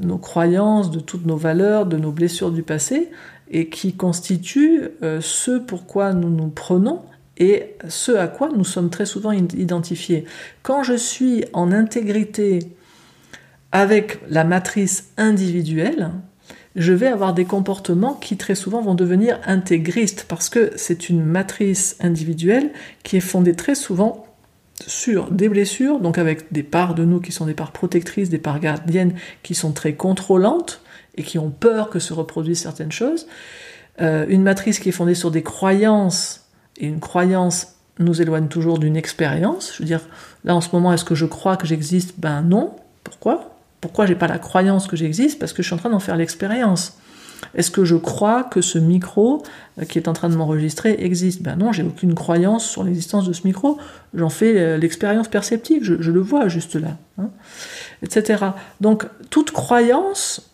[0.01, 3.09] nos croyances, de toutes nos valeurs, de nos blessures du passé,
[3.49, 7.03] et qui constitue euh, ce pourquoi nous nous prenons
[7.37, 10.25] et ce à quoi nous sommes très souvent identifiés.
[10.63, 12.59] Quand je suis en intégrité
[13.77, 16.09] avec la matrice individuelle,
[16.75, 21.23] je vais avoir des comportements qui très souvent vont devenir intégristes parce que c'est une
[21.23, 22.71] matrice individuelle
[23.03, 24.25] qui est fondée très souvent
[24.87, 28.39] sur des blessures, donc avec des parts de nous qui sont des parts protectrices, des
[28.39, 29.13] parts gardiennes
[29.43, 30.81] qui sont très contrôlantes,
[31.15, 33.27] et qui ont peur que se reproduisent certaines choses.
[34.01, 38.79] Euh, une matrice qui est fondée sur des croyances, et une croyance nous éloigne toujours
[38.79, 39.73] d'une expérience.
[39.75, 40.01] Je veux dire,
[40.45, 42.15] là en ce moment, est-ce que je crois que j'existe?
[42.19, 42.75] Ben non.
[43.03, 43.56] Pourquoi?
[43.81, 46.15] Pourquoi j'ai pas la croyance que j'existe Parce que je suis en train d'en faire
[46.15, 46.97] l'expérience.
[47.53, 49.43] Est-ce que je crois que ce micro
[49.79, 51.43] euh, qui est en train de m'enregistrer existe?
[51.43, 53.77] Ben non, j'ai aucune croyance sur l'existence de ce micro.
[54.13, 57.29] J'en fais euh, l'expérience perceptive, je, le vois juste là, hein,
[58.01, 58.45] etc.
[58.81, 60.51] Donc toute croyance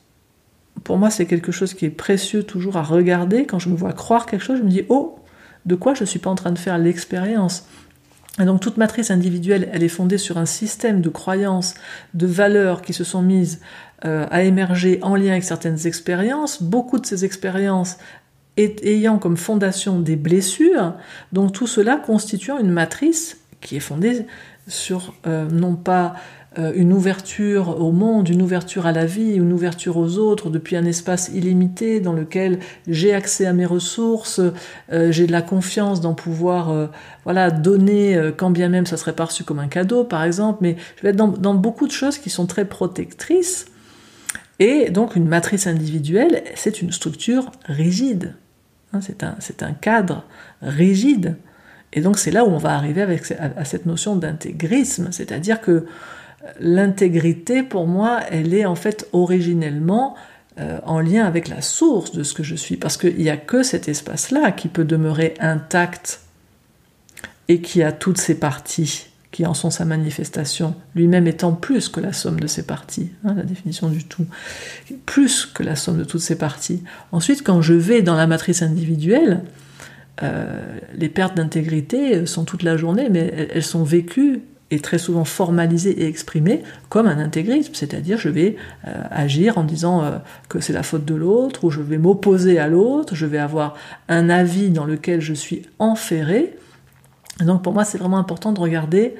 [0.83, 3.45] pour moi, c'est quelque chose qui est précieux toujours à regarder.
[3.45, 5.19] Quand je me vois croire quelque chose, je me dis, oh,
[5.65, 7.67] de quoi je ne suis pas en train de faire l'expérience?
[8.39, 11.75] Donc toute matrice individuelle, elle est fondée sur un système de croyances,
[12.13, 13.61] de valeurs qui se sont mises
[14.05, 17.97] euh, à émerger en lien avec certaines expériences, beaucoup de ces expériences
[18.57, 20.93] ayant comme fondation des blessures,
[21.31, 24.25] donc tout cela constituant une matrice qui est fondée
[24.67, 26.15] sur euh, non pas
[26.57, 30.85] une ouverture au monde, une ouverture à la vie, une ouverture aux autres depuis un
[30.85, 34.39] espace illimité dans lequel j'ai accès à mes ressources,
[34.91, 36.87] euh, j'ai de la confiance d'en pouvoir euh,
[37.23, 41.03] voilà donner quand bien même ça serait perçu comme un cadeau par exemple, mais je
[41.03, 43.65] vais être dans, beaucoup de choses qui sont très protectrices.
[44.59, 48.35] Et donc une matrice individuelle, c'est une structure rigide,
[48.93, 50.23] hein, c'est un, un cadre
[50.61, 51.37] rigide.
[51.93, 55.85] Et donc c'est là où on va arriver avec, à cette notion d'intégrisme, c'est-à-dire que
[56.59, 60.15] l'intégrité, pour moi, elle est en fait originellement
[60.59, 63.37] euh, en lien avec la source de ce que je suis, parce qu'il n'y a
[63.37, 66.21] que cet espace-là qui peut demeurer intact
[67.47, 71.99] et qui a toutes ses parties qui en sont sa manifestation, lui-même étant plus que
[71.99, 74.27] la somme de ses parties, hein, la définition du tout,
[75.07, 76.83] plus que la somme de toutes ses parties.
[77.11, 79.41] Ensuite, quand je vais dans la matrice individuelle,
[80.21, 84.43] euh, les pertes d'intégrité sont toute la journée, mais elles sont vécues
[84.79, 88.55] très souvent formalisé et exprimé comme un intégrisme, c'est-à-dire je vais
[88.87, 90.17] euh, agir en disant euh,
[90.49, 93.75] que c'est la faute de l'autre, ou je vais m'opposer à l'autre, je vais avoir
[94.09, 96.55] un avis dans lequel je suis enferré.
[97.39, 99.15] donc pour moi c'est vraiment important de regarder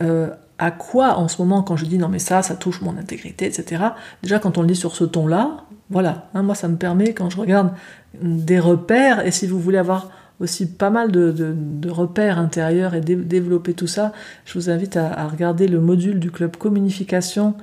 [0.00, 2.96] euh, à quoi en ce moment quand je dis non mais ça, ça touche mon
[2.96, 3.82] intégrité, etc.
[4.22, 7.30] Déjà quand on le dit sur ce ton-là, voilà, hein, moi ça me permet quand
[7.30, 7.72] je regarde
[8.20, 10.10] des repères, et si vous voulez avoir
[10.42, 11.54] aussi pas mal de,
[11.88, 14.12] repères intérieurs et développer tout ça,
[14.44, 17.54] je vous invite à, regarder le module du club communication.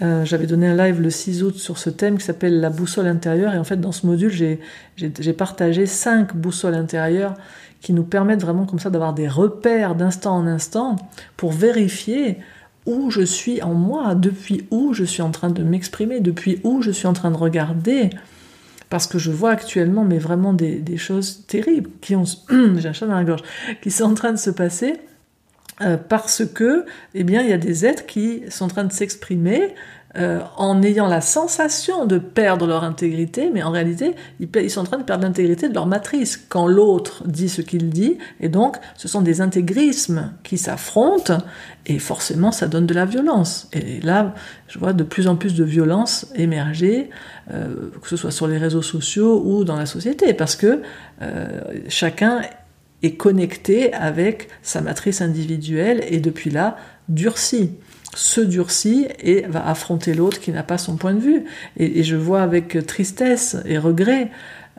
[0.00, 3.08] Euh, j'avais donné un live le 6 août sur ce thème qui s'appelle la boussole
[3.08, 7.34] intérieure et en fait dans ce module j'ai partagé cinq boussoles intérieures
[7.80, 10.94] qui nous permettent vraiment comme ça d'avoir des repères d'instant en instant
[11.36, 12.38] pour vérifier
[12.86, 16.80] où je suis en moi, depuis où je suis en train de m'exprimer, depuis où
[16.80, 18.10] je suis en train de regarder,
[18.90, 22.24] parce que je vois actuellement, mais vraiment des, choses terribles qui ont,
[22.76, 23.42] j'ai un dans la gorge,
[23.82, 24.94] qui sont en train de se passer.
[25.80, 28.92] Euh, parce que, eh bien, il y a des êtres qui sont en train de
[28.92, 29.74] s'exprimer
[30.16, 34.84] euh, en ayant la sensation de perdre leur intégrité, mais en réalité, ils, sont en
[34.84, 38.78] train de perdre l'intégrité de leur matrice quand l'autre dit ce qu'il dit, et donc
[38.96, 41.36] ce sont des intégrismes qui s'affrontent,
[41.84, 43.68] et forcément ça donne de la violence.
[43.74, 44.34] Et là,
[44.66, 47.10] je vois de plus en plus de violence émerger,
[47.52, 50.80] euh, que ce soit sur les réseaux sociaux ou dans la société, parce que
[51.20, 52.40] euh, chacun
[53.02, 56.78] est connecté avec sa matrice individuelle, et depuis là,
[57.10, 57.72] durci
[58.14, 61.44] se durcit et va affronter l'autre qui n'a pas son point de vue.
[61.76, 64.30] Et, je vois avec tristesse et regret,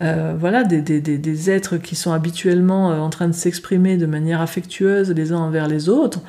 [0.01, 5.11] euh, voilà, des, êtres qui sont habituellement euh, en train de s'exprimer de manière affectueuse
[5.11, 6.21] les uns envers les autres,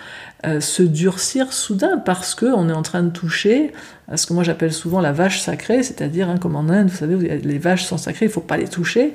[0.45, 3.73] euh, se durcir soudain parce qu'on est en train de toucher
[4.09, 6.97] à ce que moi j'appelle souvent la vache sacrée, c'est-à-dire hein, comme en Inde, vous
[6.97, 9.15] savez, les vaches sont sacrées, il faut pas les toucher.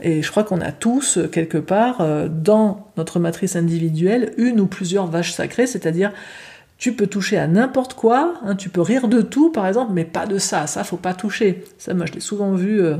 [0.00, 5.06] Et je crois qu'on a tous, quelque part, dans notre matrice individuelle, une ou plusieurs
[5.06, 6.10] vaches sacrées, c'est-à-dire
[6.82, 10.04] tu peux toucher à n'importe quoi, hein, tu peux rire de tout par exemple, mais
[10.04, 11.64] pas de ça, ça faut pas toucher.
[11.78, 12.96] Ça moi je l'ai souvent vu euh,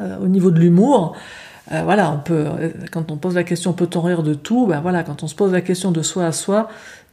[0.00, 1.14] euh, au niveau de l'humour.
[1.70, 2.46] euh, voilà, on peut,
[2.90, 5.52] quand on pose la question peut-on rire de tout, ben voilà, quand on se pose
[5.52, 6.68] la question de soi à soi,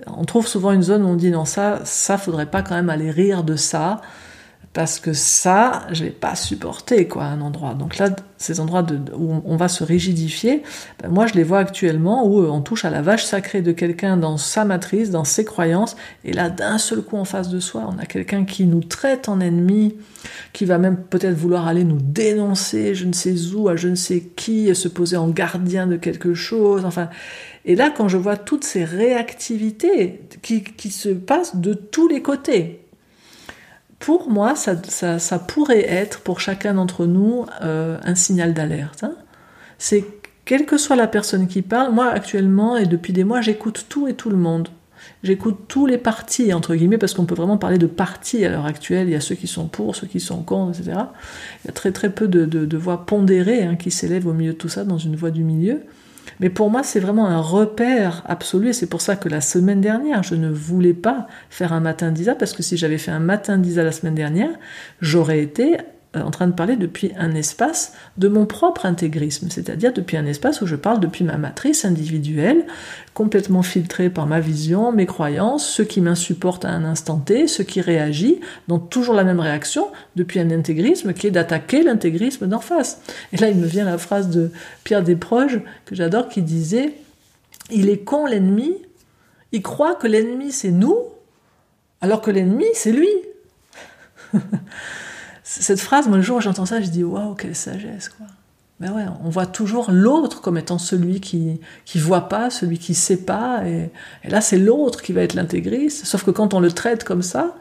[0.07, 2.89] on trouve souvent une zone où on dit non ça, ça faudrait pas quand même
[2.89, 4.01] aller rire de ça
[4.77, 7.73] parce que ça, je vais pas supporter quoi, un endroit.
[7.73, 8.85] Donc là, ces endroits
[9.17, 10.61] où on va se rigidifier,
[11.01, 13.71] ben moi je les vois actuellement où euh, on touche à la vache sacrée de
[13.71, 17.59] quelqu'un dans sa matrice, dans ses croyances, et là d'un seul coup en face de
[17.59, 19.95] soi, on a quelqu'un qui nous traite en ennemi,
[20.53, 23.95] qui va même peut-être vouloir aller nous dénoncer, je ne sais où, à je ne
[23.95, 27.09] sais qui, se poser en gardien de quelque chose, enfin.
[27.65, 32.86] Et là, quand je vois toutes ces réactivités qui se passent de tous les côtés,
[33.99, 34.75] pour moi, ça,
[35.39, 39.03] pourrait être pour chacun d'entre nous euh, un signal d'alerte.
[39.03, 39.15] Hein.
[39.79, 40.05] C'est
[40.45, 44.07] quelle que soit la personne qui parle, moi actuellement et depuis des mois, j'écoute tout
[44.07, 44.69] et tout le monde.
[45.23, 48.65] J'écoute tous les partis, entre guillemets, parce qu'on peut vraiment parler de partis à l'heure
[48.65, 49.07] actuelle.
[49.07, 50.97] Il y a ceux qui sont pour, ceux qui sont contre, etc.
[51.63, 54.57] Il y a très très peu de, voix pondérées hein, qui s'élèvent au milieu de
[54.57, 55.81] tout ça, dans une voie du milieu.
[56.39, 59.81] Mais pour moi, c'est vraiment un repère absolu, et c'est pour ça que la semaine
[59.81, 63.19] dernière, je ne voulais pas faire un matin d'Isa, parce que si j'avais fait un
[63.19, 64.51] matin d'Isa la semaine dernière,
[65.01, 65.77] j'aurais été
[66.23, 70.61] en train de parler depuis un espace de mon propre intégrisme, c'est-à-dire depuis un espace
[70.61, 72.65] où je parle depuis ma matrice individuelle,
[73.13, 77.63] complètement filtrée par ma vision, mes croyances, ce qui m'insupporte à un instant T, ce
[77.63, 82.59] qui réagit, donc toujours la même réaction, depuis un intégrisme qui est d'attaquer l'intégrisme d'en
[82.59, 83.01] face.
[83.33, 84.51] Et là, il me vient la phrase de
[84.83, 86.93] Pierre Desproges, que j'adore, qui disait
[87.71, 88.75] «Il est con l'ennemi,
[89.51, 90.97] il croit que l'ennemi c'est nous,
[92.01, 93.09] alors que l'ennemi c'est lui».
[95.59, 98.27] Cette phrase, moi, le jour où j'entends ça, je dis waouh, quelle sagesse, quoi.
[98.79, 102.93] Ben ouais, on voit toujours l'autre comme étant celui qui qui voit pas, celui qui
[102.93, 103.89] sait pas, et,
[104.23, 106.05] là c'est l'autre qui va être l'intégriste.
[106.05, 107.55] Sauf que quand on le traite comme ça,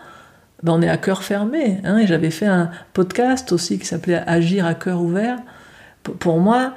[0.62, 1.80] ben on est à cœur fermé.
[1.85, 5.38] Hein, et j'avais fait un podcast aussi qui s'appelait Agir à cœur ouvert.
[6.02, 6.74] Pour moi,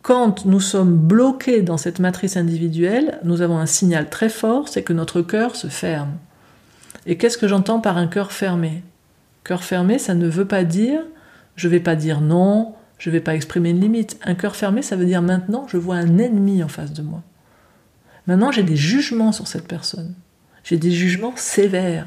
[0.00, 4.82] quand nous sommes bloqués dans cette matrice individuelle, nous avons un signal très fort, c'est
[4.82, 6.12] que notre cœur se ferme.
[7.04, 8.82] Et qu'est-ce que j'entends par un cœur fermé?
[9.44, 11.02] Cœur fermé, ça ne veut pas dire
[11.54, 14.18] je vais pas dire non, je vais pas exprimer une limite.
[14.24, 17.22] Un cœur fermé, ça veut dire maintenant je vois un ennemi en face de moi.
[18.26, 20.14] Maintenant j'ai des jugements sur cette personne.
[20.64, 22.06] J'ai des jugements sévères.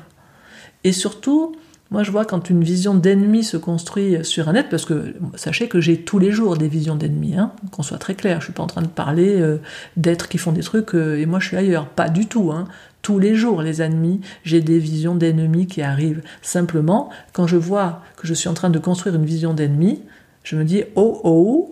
[0.84, 1.56] Et surtout,
[1.92, 5.68] moi, je vois quand une vision d'ennemi se construit sur un net, parce que sachez
[5.68, 8.40] que j'ai tous les jours des visions d'ennemis, hein, qu'on soit très clair.
[8.40, 9.58] Je suis pas en train de parler euh,
[9.96, 11.88] d'êtres qui font des trucs euh, et moi je suis ailleurs.
[11.88, 12.52] Pas du tout.
[12.52, 12.68] Hein.
[13.06, 16.24] Tous les jours, les ennemis, j'ai des visions d'ennemis qui arrivent.
[16.42, 20.02] Simplement, quand je vois que je suis en train de construire une vision d'ennemi,
[20.44, 21.70] je me dis oh oh,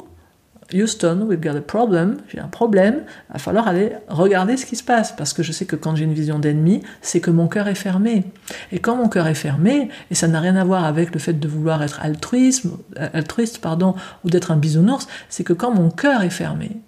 [0.72, 4.76] Houston, we've got a problem, j'ai un problème, il va falloir aller regarder ce qui
[4.76, 7.48] se passe, parce que je sais que quand j'ai une vision d'ennemi, c'est que mon
[7.48, 8.26] cœur est fermé.
[8.72, 11.34] Et quand mon cœur est fermé, et ça n'a rien à voir avec le fait
[11.34, 15.90] de vouloir être altruisme, euh, altruiste pardon, ou d'être un bisounours, c'est que quand mon
[15.90, 16.80] cœur est fermé,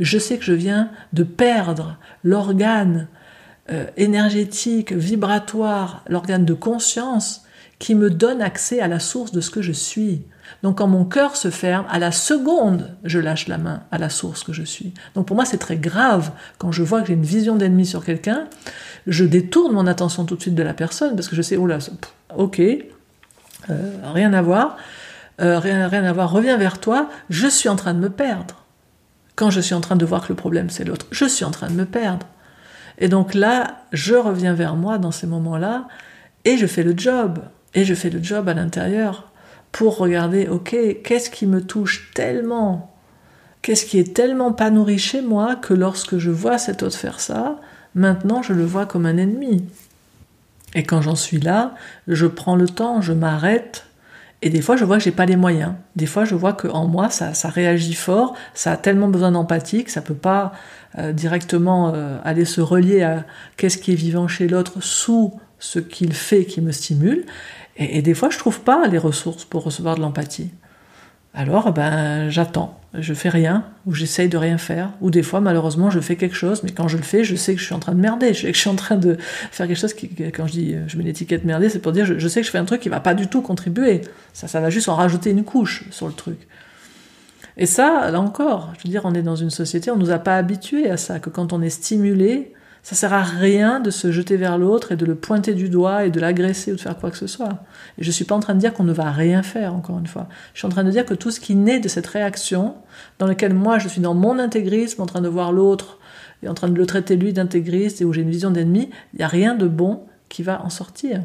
[0.00, 3.08] je sais que je viens de perdre l'organe
[3.70, 7.42] euh, énergétique, vibratoire, l'organe de conscience
[7.78, 10.22] qui me donne accès à la source de ce que je suis.
[10.62, 14.08] Donc quand mon cœur se ferme, à la seconde, je lâche la main à la
[14.08, 14.94] source que je suis.
[15.14, 18.04] Donc pour moi, c'est très grave quand je vois que j'ai une vision d'ennemi sur
[18.04, 18.46] quelqu'un,
[19.06, 21.66] je détourne mon attention tout de suite de la personne parce que je sais, oh
[21.66, 21.78] là,
[22.36, 22.86] ok, euh,
[24.12, 24.76] rien à voir,
[25.40, 28.64] euh, rien, rien à voir, reviens vers toi, je suis en train de me perdre.
[29.34, 31.50] Quand je suis en train de voir que le problème c'est l'autre, je suis en
[31.50, 32.26] train de me perdre.
[33.02, 35.88] Et donc là, je reviens vers moi dans ces moments-là
[36.44, 37.40] et je fais le job.
[37.74, 39.32] Et je fais le job à l'intérieur
[39.72, 42.94] pour regarder, ok, qu'est-ce qui me touche tellement?
[43.60, 47.18] Qu'est-ce qui est tellement pas nourri chez moi que lorsque je vois cet autre faire
[47.18, 47.56] ça,
[47.96, 49.66] maintenant je le vois comme un ennemi.
[50.76, 51.74] Et quand j'en suis là,
[52.06, 53.84] je prends le temps, je m'arrête,
[54.42, 55.72] et des fois je vois que j'ai pas les moyens.
[55.96, 59.84] Des fois je vois que en moi ça, réagit fort, ça a tellement besoin d'empathie
[59.84, 60.52] que ça peut pas
[60.98, 63.24] euh, directement euh, aller se relier à
[63.56, 67.24] qu'est-ce qui est vivant chez l'autre sous ce qu'il fait qui me stimule.
[67.78, 70.50] Et, des fois, je trouve pas les ressources pour recevoir de l'empathie.
[71.32, 72.78] Alors, ben, j'attends.
[72.92, 76.36] Je fais rien, ou j'essaye de rien faire, ou des fois, malheureusement, je fais quelque
[76.36, 78.34] chose, mais quand je le fais, je sais que je suis en train de merder.
[78.34, 80.76] Je sais que je suis en train de faire quelque chose qui, quand je dis,
[80.86, 82.90] je mets l'étiquette merder, c'est pour dire, je, sais que je fais un truc qui
[82.90, 84.02] va pas du tout contribuer.
[84.34, 86.46] Ça, ça va juste en rajouter une couche sur le truc.
[87.56, 90.18] Et ça, là encore, je veux dire, on est dans une société, on nous a
[90.18, 94.10] pas habitués à ça, que quand on est stimulé, ça sert à rien de se
[94.10, 96.98] jeter vers l'autre et de le pointer du doigt et de l'agresser ou de faire
[96.98, 97.60] quoi que ce soit.
[97.98, 100.08] Et je suis pas en train de dire qu'on ne va rien faire, encore une
[100.08, 100.28] fois.
[100.52, 102.74] Je suis en train de dire que tout ce qui naît de cette réaction,
[103.20, 105.98] dans laquelle moi je suis dans mon intégrisme, en train de voir l'autre
[106.42, 109.18] et en train de le traiter lui d'intégriste et où j'ai une vision d'ennemi, il
[109.18, 111.20] n'y a rien de bon qui va en sortir.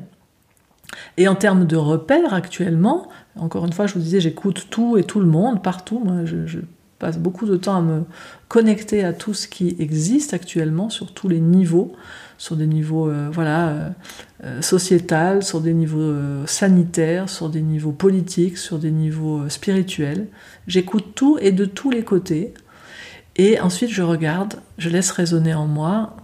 [1.17, 5.03] Et en termes de repères actuellement, encore une fois, je vous disais, j'écoute tout et
[5.03, 5.99] tout le monde, partout.
[6.03, 6.59] Moi, je,
[6.99, 8.05] passe beaucoup de temps à me
[8.47, 11.93] connecter à tout ce qui existe actuellement sur tous les niveaux,
[12.39, 13.89] sur des niveaux euh, voilà euh,
[14.43, 16.15] euh, sociétal, sur des niveaux
[16.47, 20.27] sanitaires, sur des niveaux politiques, sur des niveaux spirituels.
[20.65, 22.55] J'écoute tout et de tous les côtés.
[23.35, 26.15] Et ensuite je regarde, je laisse résonner en moi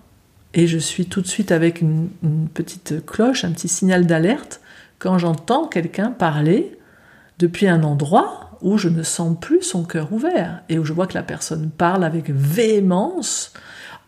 [0.53, 2.09] et je suis tout de suite avec une,
[2.53, 4.61] petite cloche, un petit signal d'alerte
[4.99, 6.77] quand j'entends quelqu'un parler
[7.39, 11.07] depuis un endroit où je ne sens plus son cœur ouvert et où je vois
[11.07, 13.51] que la personne parle avec véhémence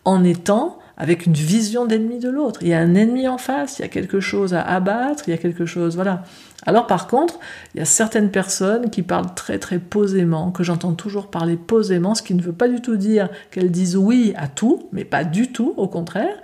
[0.04, 2.62] en étant avec une vision d'ennemi de l'autre.
[2.62, 5.30] Il y a un ennemi en face, il y a quelque chose à abattre, il
[5.30, 6.24] y a quelque chose, voilà.
[6.64, 7.38] Alors par contre,
[7.74, 12.14] il y a certaines personnes qui parlent très très posément, que j'entends toujours parler posément,
[12.14, 15.24] ce qui ne veut pas du tout dire qu'elles disent oui à tout, mais pas
[15.24, 16.36] du tout, au contraire,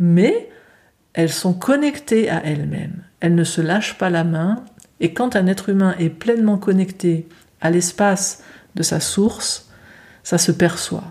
[0.00, 0.48] mais
[1.12, 3.04] elles sont connectées à elles-mêmes.
[3.20, 4.64] Elles ne se lâchent pas la main,
[4.98, 7.28] et quand un être humain est pleinement connecté
[7.60, 8.42] à l'espace
[8.74, 9.68] de sa source,
[10.22, 11.04] ça se perçoit.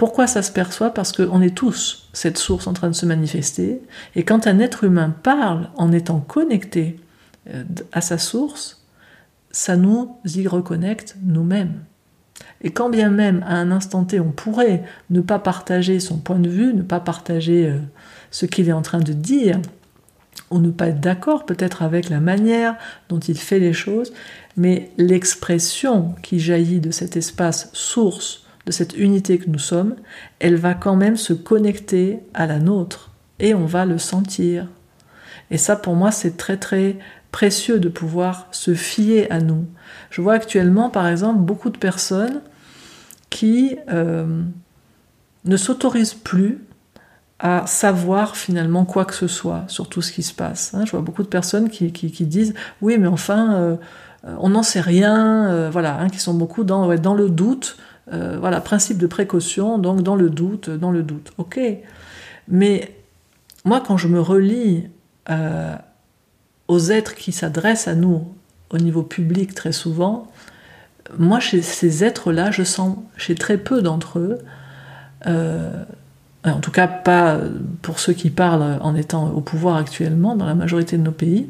[0.00, 0.94] Pourquoi ça se perçoit?
[0.94, 3.82] Parce qu'on est tous cette source en train de se manifester.
[4.16, 6.98] Et quand un être humain parle en étant connecté
[7.50, 8.82] euh, à sa source,
[9.50, 11.74] ça nous y reconnecte nous-mêmes.
[12.62, 16.38] Et quand bien même à un instant T on pourrait ne pas partager son point
[16.38, 17.78] de vue, ne pas partager euh,
[18.30, 19.60] ce qu'il est en train de dire,
[20.50, 22.74] ou ne pas être d'accord peut-être avec la manière
[23.10, 24.14] dont il fait les choses,
[24.56, 29.96] mais l'expression qui jaillit de cet espace source de cette unité que nous sommes,
[30.38, 34.66] elle va quand même se connecter à la nôtre et on va le sentir.
[35.50, 36.98] Et ça, pour moi, c'est très très
[37.32, 39.66] précieux de pouvoir se fier à nous.
[40.10, 42.42] Je vois actuellement, par exemple, beaucoup de personnes
[43.30, 44.42] qui euh,
[45.44, 46.58] ne s'autorisent plus
[47.38, 50.74] à savoir finalement quoi que ce soit sur tout ce qui se passe.
[50.74, 50.84] Hein.
[50.84, 51.90] Je vois beaucoup de personnes qui,
[52.26, 53.76] disent oui, mais enfin, euh,
[54.38, 57.78] on n'en sait rien, euh, voilà, hein, qui sont beaucoup dans, dans le doute
[58.12, 61.32] euh, voilà, principe de précaution, donc dans le doute, dans le doute.
[61.38, 61.60] Ok.
[62.48, 62.94] Mais
[63.64, 64.88] moi, quand je me relie
[65.30, 65.76] euh,
[66.68, 68.26] aux êtres qui s'adressent à nous
[68.70, 70.30] au niveau public très souvent,
[71.18, 74.38] moi, chez ces êtres-là, je sens, chez très peu d'entre eux,
[75.26, 75.84] euh,
[76.44, 77.38] en tout cas pas
[77.82, 81.48] pour ceux qui parlent en étant au pouvoir actuellement dans la majorité de nos pays,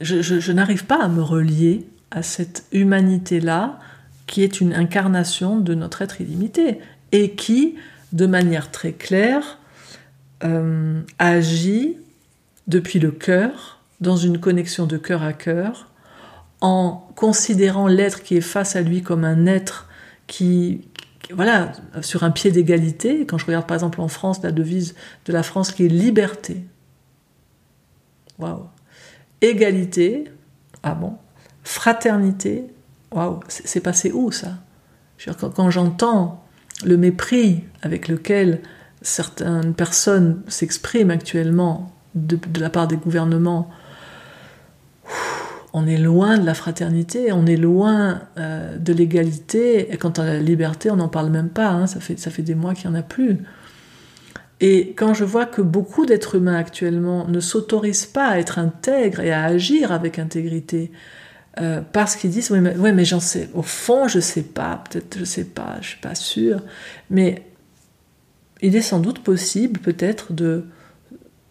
[0.00, 3.78] je n'arrive pas à me relier à cette humanité-là
[4.32, 6.78] qui est une incarnation de notre être illimité
[7.12, 7.74] et qui,
[8.12, 9.58] de manière très claire,
[10.42, 11.98] euh, agit
[12.66, 15.90] depuis le cœur, dans une connexion de cœur à cœur,
[16.62, 19.90] en considérant l'être qui est face à lui comme un être
[20.26, 20.88] qui,
[21.30, 23.26] voilà, sur un pied d'égalité.
[23.26, 24.94] Quand je regarde par exemple en France la devise
[25.26, 26.64] de la France qui est liberté.
[28.38, 28.64] Waouh.
[29.42, 30.24] Égalité.
[30.82, 31.18] Ah bon.
[31.64, 32.71] Fraternité,
[33.14, 34.54] waouh, c'est passé où ça?
[35.54, 36.44] Quand, j'entends
[36.84, 38.60] le mépris avec lequel
[39.02, 43.70] certaines personnes s'expriment actuellement de, la part des gouvernements,
[45.72, 50.24] on est loin de la fraternité, on est loin euh, de l'égalité, et quant à
[50.24, 51.86] la liberté, on n'en parle même pas, hein.
[51.86, 53.38] ça, fait, ça fait des mois qu'il n'y en a plus.
[54.60, 59.20] Et quand je vois que beaucoup d'êtres humains actuellement ne s'autorisent pas à être intègres
[59.20, 60.92] et à agir avec intégrité,
[61.60, 65.18] euh, parce qu'ils disent oui mais, mais j'en sais au fond je sais pas peut-être
[65.18, 66.62] je sais pas je suis pas sûr
[67.10, 67.42] mais
[68.62, 70.64] il est sans doute possible peut-être de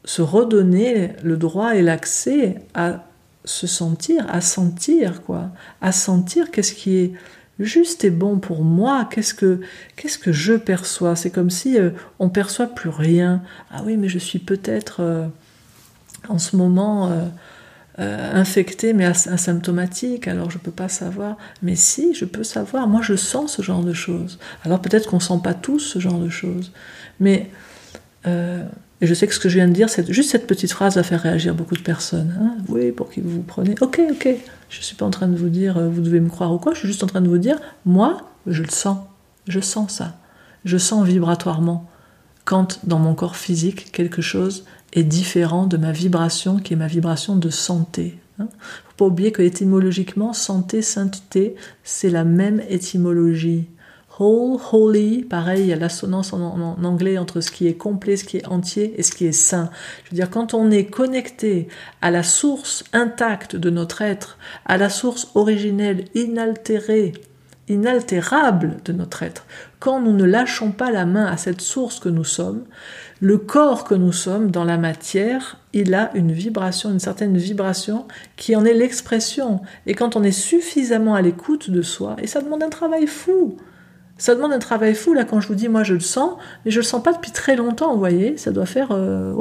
[0.06, 3.06] se redonner le droit et l'accès à
[3.46, 5.50] se sentir à sentir quoi.
[5.82, 7.14] À sentir qu'est-ce qui est
[7.60, 9.62] juste et bon pour moi qu'est-ce que
[9.96, 11.16] qu'est-ce que je perçois.
[11.16, 13.44] C'est comme si euh, on perçoit plus rien.
[13.72, 15.28] Ah oui mais je suis peut-être euh,
[16.28, 17.12] en ce moment
[18.00, 21.38] euh, infecté mais asymptomatique, alors je ne peux pas savoir.
[21.62, 22.88] Mais si, je peux savoir.
[22.88, 24.40] Moi, je sens ce genre de choses.
[24.64, 26.72] Alors peut-être qu'on ne sent pas tous ce genre de choses.
[27.20, 27.50] Mais
[28.28, 28.64] euh,
[29.02, 31.04] je sais que ce que je viens de dire, c'est juste cette petite phrase va
[31.04, 32.34] faire réagir beaucoup de personnes.
[32.40, 32.58] Hein.
[32.70, 33.76] oui, pour qui vous vous prenez.
[33.82, 34.30] Ok, ok.
[34.70, 36.60] Je ne suis pas en train de vous dire, euh, vous devez me croire ou
[36.60, 36.74] quoi.
[36.74, 39.00] Je suis juste en train de vous dire, moi, je le sens.
[39.48, 40.18] Je sens ça.
[40.64, 41.91] Je sens vibratoirement
[42.52, 46.88] quand dans mon corps physique quelque chose est différent de ma vibration qui est ma
[46.88, 48.20] vibration de santé.
[48.40, 48.50] Hein.
[48.90, 53.70] faut pas oublier que étymologiquement, santé, sainteté, c'est la même étymologie.
[54.20, 58.18] Whole, holy, pareil, il y a l'assonance en, en, anglais entre ce qui est complet,
[58.18, 59.70] ce qui est entier et ce qui est saint.
[60.04, 61.70] Je veux dire, quand on est connecté
[62.02, 67.14] à la source intacte de notre être, à la source originelle, inaltérée,
[67.72, 69.46] inaltérable de notre être.
[69.80, 72.64] Quand nous ne lâchons pas la main à cette source que nous sommes,
[73.20, 78.08] le corps que nous sommes dans la matière, il a une vibration, une certaine vibration
[78.36, 79.62] qui en est l'expression.
[79.86, 83.58] Et quand on est suffisamment à l'écoute de soi, et ça demande un travail fou,
[84.18, 86.72] ça demande un travail fou, là, quand je vous dis, moi, je le sens, mais
[86.72, 89.34] je le sens pas depuis très longtemps, vous voyez, ça doit faire, euh,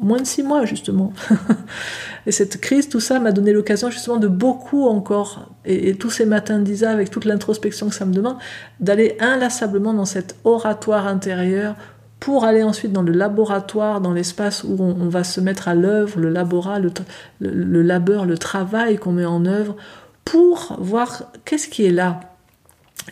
[0.00, 1.12] moins de six mois, justement.
[2.26, 6.26] et cette crise, tout ça, m'a donné l'occasion, justement, de beaucoup encore, et, tous ces
[6.26, 8.36] matins d'Isa, avec toute l'introspection que ça me demande,
[8.80, 11.76] d'aller inlassablement dans cet oratoire intérieur
[12.20, 16.18] pour aller ensuite dans le laboratoire, dans l'espace où on, va se mettre à l'œuvre,
[16.18, 16.90] le laborat, le,
[17.38, 19.76] le, labeur, le travail qu'on met en œuvre,
[20.24, 22.20] pour voir qu'est-ce qui est là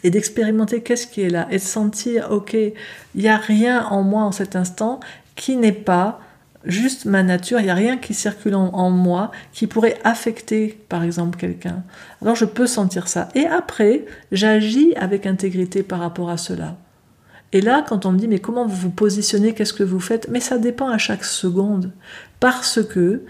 [0.02, 2.74] et d'expérimenter qu'est-ce qui est là et de sentir, ok, il
[3.14, 5.00] n'y a rien en moi en cet instant
[5.36, 6.20] qui n'est pas
[6.66, 11.02] juste ma nature, il n'y a rien qui circule en, moi qui pourrait affecter, par
[11.02, 11.84] exemple, quelqu'un.
[12.20, 13.28] Alors je peux sentir ça.
[13.34, 16.76] Et après, j'agis avec intégrité par rapport à cela.
[17.52, 20.28] Et là, quand on me dit, mais comment vous vous positionnez, qu'est-ce que vous faites?
[20.28, 21.92] Mais ça dépend à chaque seconde.
[22.40, 23.22] Parce que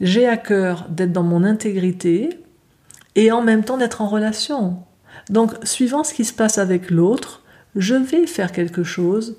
[0.00, 2.40] j'ai à cœur d'être dans mon intégrité
[3.14, 4.82] et en même temps d'être en relation.
[5.28, 7.42] Donc, suivant ce qui se passe avec l'autre,
[7.76, 9.38] je vais faire quelque chose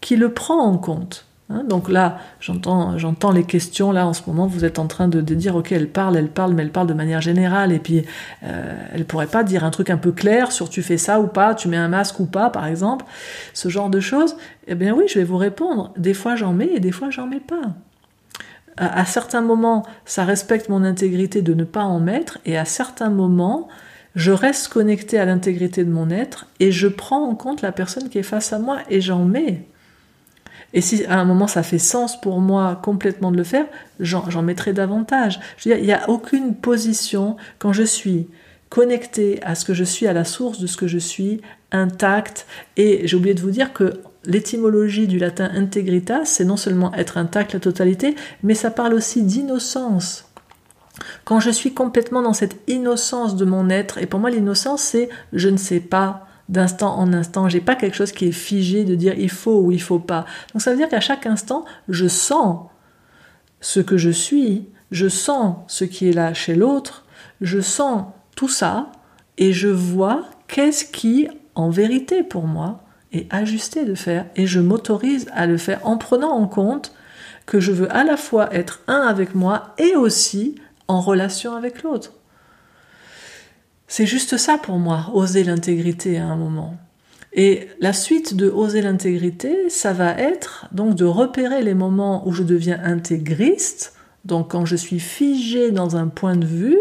[0.00, 1.26] qui le prend en compte.
[1.50, 3.90] Hein, donc là, j'entends, les questions.
[3.90, 6.54] Là, en ce moment, vous êtes en train de, dire, ok, elle parle, elle parle,
[6.54, 7.72] mais elle parle de manière générale.
[7.72, 8.04] Et puis,
[8.44, 11.26] euh, elle pourrait pas dire un truc un peu clair sur tu fais ça ou
[11.26, 13.04] pas, tu mets un masque ou pas, par exemple,
[13.52, 14.36] ce genre de choses.
[14.68, 15.92] Eh bien oui, je vais vous répondre.
[15.96, 17.74] Des fois, j'en mets et des fois, j'en mets pas.
[18.76, 22.64] À, à certains moments, ça respecte mon intégrité de ne pas en mettre, et à
[22.64, 23.68] certains moments,
[24.14, 28.08] je reste connecté à l'intégrité de mon être et je prends en compte la personne
[28.08, 29.66] qui est face à moi et j'en mets.
[30.72, 33.66] Et si à un moment ça fait sens pour moi complètement de le faire,
[33.98, 35.40] j'en mettrai davantage.
[35.64, 38.28] il n'y a aucune position quand je suis
[38.68, 41.40] connecté à ce que je suis, à la source de ce que je suis,
[41.72, 42.46] intact.
[42.76, 47.18] Et j'ai oublié de vous dire que l'étymologie du latin integritas, c'est non seulement être
[47.18, 50.26] intact, la totalité, mais ça parle aussi d'innocence.
[51.24, 55.08] Quand je suis complètement dans cette innocence de mon être, et pour moi l'innocence c'est
[55.32, 57.48] je ne sais pas, d'instant en instant.
[57.48, 60.26] J'ai pas quelque chose qui est figé de dire il faut ou il faut pas.
[60.52, 62.66] Donc ça veut dire qu'à chaque instant, je sens
[63.60, 67.06] ce que je suis, je sens ce qui est là chez l'autre,
[67.40, 68.90] je sens tout ça
[69.38, 72.82] et je vois qu'est-ce qui, en vérité pour moi,
[73.12, 76.92] est ajusté de faire et je m'autorise à le faire en prenant en compte
[77.46, 80.56] que je veux à la fois être un avec moi et aussi
[80.88, 82.12] en relation avec l'autre.
[83.90, 86.76] C'est juste ça pour moi, oser l'intégrité à un moment.
[87.32, 92.32] Et la suite de oser l'intégrité, ça va être donc de repérer les moments où
[92.32, 96.78] je deviens intégriste, donc quand je suis figé dans un point de vue,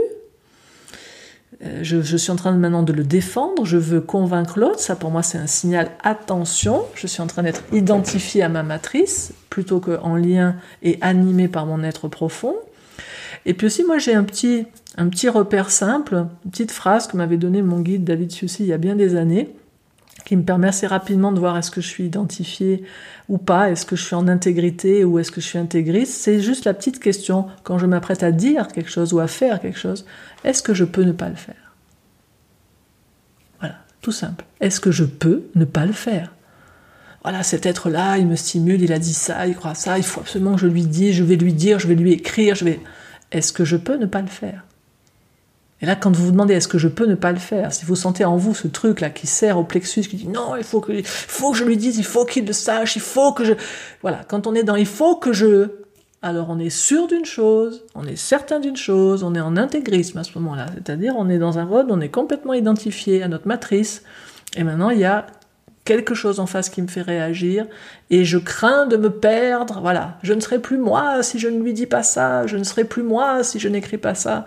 [1.64, 5.10] euh, je, suis en train maintenant de le défendre, je veux convaincre l'autre, ça pour
[5.10, 9.80] moi c'est un signal attention, je suis en train d'être identifié à ma matrice plutôt
[9.80, 12.56] qu'en lien et animé par mon être profond.
[13.48, 17.18] Et puis aussi moi j'ai un petit un petit repère simple, une petite phrase que
[17.18, 19.54] m'avait donné mon guide David Siussi il y a bien des années,
[20.26, 22.84] qui me permet assez rapidement de voir est-ce que je suis identifié
[23.30, 26.14] ou pas, est-ce que je suis en intégrité ou est-ce que je suis intégriste.
[26.14, 29.60] C'est juste la petite question quand je m'apprête à dire quelque chose ou à faire
[29.60, 30.06] quelque chose,
[30.44, 31.74] est-ce que je peux ne pas le faire?
[33.60, 34.46] Voilà, tout simple.
[34.60, 36.34] Est-ce que je peux ne pas le faire?
[37.24, 40.22] Voilà, cet être-là, il me stimule, il a dit ça, il croit ça, il faut
[40.22, 42.80] absolument que je lui dise, je vais lui dire, je vais lui écrire, je vais...
[43.32, 44.64] Est-ce que je peux ne pas le faire?
[45.82, 47.86] Et là, quand vous vous demandez est-ce que je peux ne pas le faire, si
[47.86, 50.82] vous sentez en vous ce truc-là qui sert au plexus, qui dit non, il faut
[50.82, 53.54] que, je lui dise, il faut qu'il le sache, il faut que je...
[54.02, 55.68] Voilà, quand on est dans il faut que je...
[56.22, 60.18] Alors on est sûr d'une chose, on est certain d'une chose, on est en intégrisme
[60.18, 60.66] à ce moment-là.
[60.74, 64.04] C'est-à-dire on est dans un mode, on est complètement identifié à notre matrice.
[64.58, 65.28] Et maintenant, il y a
[65.86, 67.66] quelque chose en face qui me fait réagir
[68.10, 69.80] et je crains de me perdre.
[69.82, 72.66] Voilà, je ne serai plus moi si je ne lui dis pas ça, je ne
[72.66, 74.46] serai plus moi si je n'écris pas ça.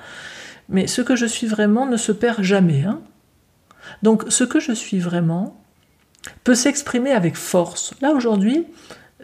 [0.69, 2.85] Mais ce que je suis vraiment ne se perd jamais.
[2.85, 3.01] Hein.
[4.03, 5.61] Donc ce que je suis vraiment
[6.45, 7.95] peut s'exprimer avec force.
[8.01, 8.65] Là aujourd'hui,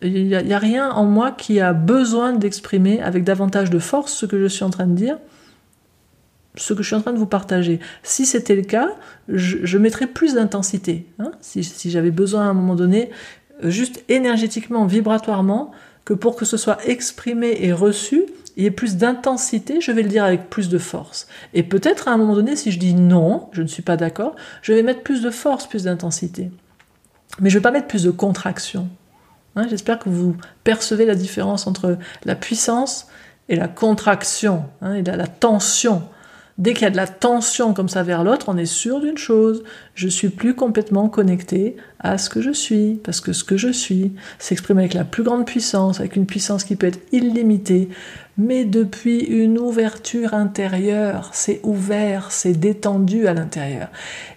[0.02, 4.26] il n'y a, rien en moi qui a besoin d'exprimer avec davantage de force ce
[4.26, 5.18] que je suis en train de dire,
[6.54, 7.80] ce que je suis en train de vous partager.
[8.02, 8.90] Si c'était le cas,
[9.28, 11.06] je, mettrais plus d'intensité.
[11.18, 11.32] Hein.
[11.40, 13.10] si, si j'avais besoin à un moment donné,
[13.62, 15.72] juste énergétiquement, vibratoirement,
[16.04, 18.24] que pour que ce soit exprimé et reçu,
[18.58, 21.28] il y ait plus d'intensité, je vais le dire avec plus de force.
[21.54, 24.34] Et peut-être à un moment donné, si je dis non, je ne suis pas d'accord,
[24.62, 26.50] je vais mettre plus de force, plus d'intensité.
[27.38, 28.88] Mais je ne vais pas mettre plus de contraction.
[29.54, 33.06] Hein, j'espère que vous percevez la différence entre la puissance
[33.48, 36.02] et la contraction, hein, et la, tension.
[36.58, 39.16] Dès qu'il y a de la tension comme ça vers l'autre, on est sûr d'une
[39.16, 39.62] chose,
[39.94, 43.68] je suis plus complètement connecté à ce que je suis, parce que ce que je
[43.68, 47.88] suis s'exprime avec la plus grande puissance, avec une puissance qui peut être illimitée,
[48.38, 53.88] mais depuis une ouverture intérieure, c'est ouvert, c'est détendu à l'intérieur.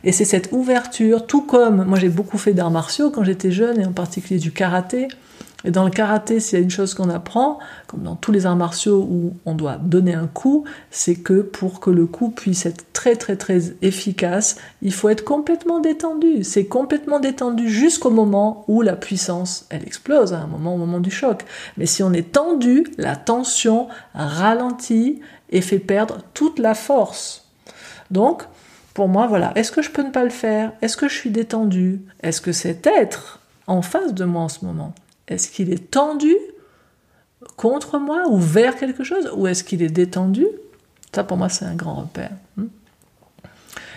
[0.03, 3.81] Et c'est cette ouverture, tout comme moi j'ai beaucoup fait d'arts martiaux quand j'étais jeune,
[3.81, 5.07] et en particulier du karaté,
[5.63, 8.45] et dans le karaté, s'il y a une chose qu'on apprend, comme dans tous les
[8.45, 12.65] arts martiaux où on doit donner un coup, c'est que pour que le coup puisse
[12.65, 16.43] être très très très efficace, il faut être complètement détendu.
[16.43, 20.99] C'est complètement détendu jusqu'au moment où la puissance, elle explose, à un moment au moment
[20.99, 21.43] du choc.
[21.77, 27.45] Mais si on est tendu, la tension ralentit et fait perdre toute la force.
[28.09, 28.43] Donc,
[28.93, 30.73] pour moi, voilà, est-ce que je peux ne pas le faire?
[30.81, 32.01] Est-ce que je suis détendu?
[32.21, 34.93] Est-ce que cet être en face de moi en ce moment?
[35.27, 36.35] Est-ce qu'il est tendu
[37.57, 40.45] contre moi ou vers quelque chose ou est-ce qu'il est détendu?
[41.13, 42.31] Ça pour moi c'est un grand repère.
[42.57, 42.67] Hmm.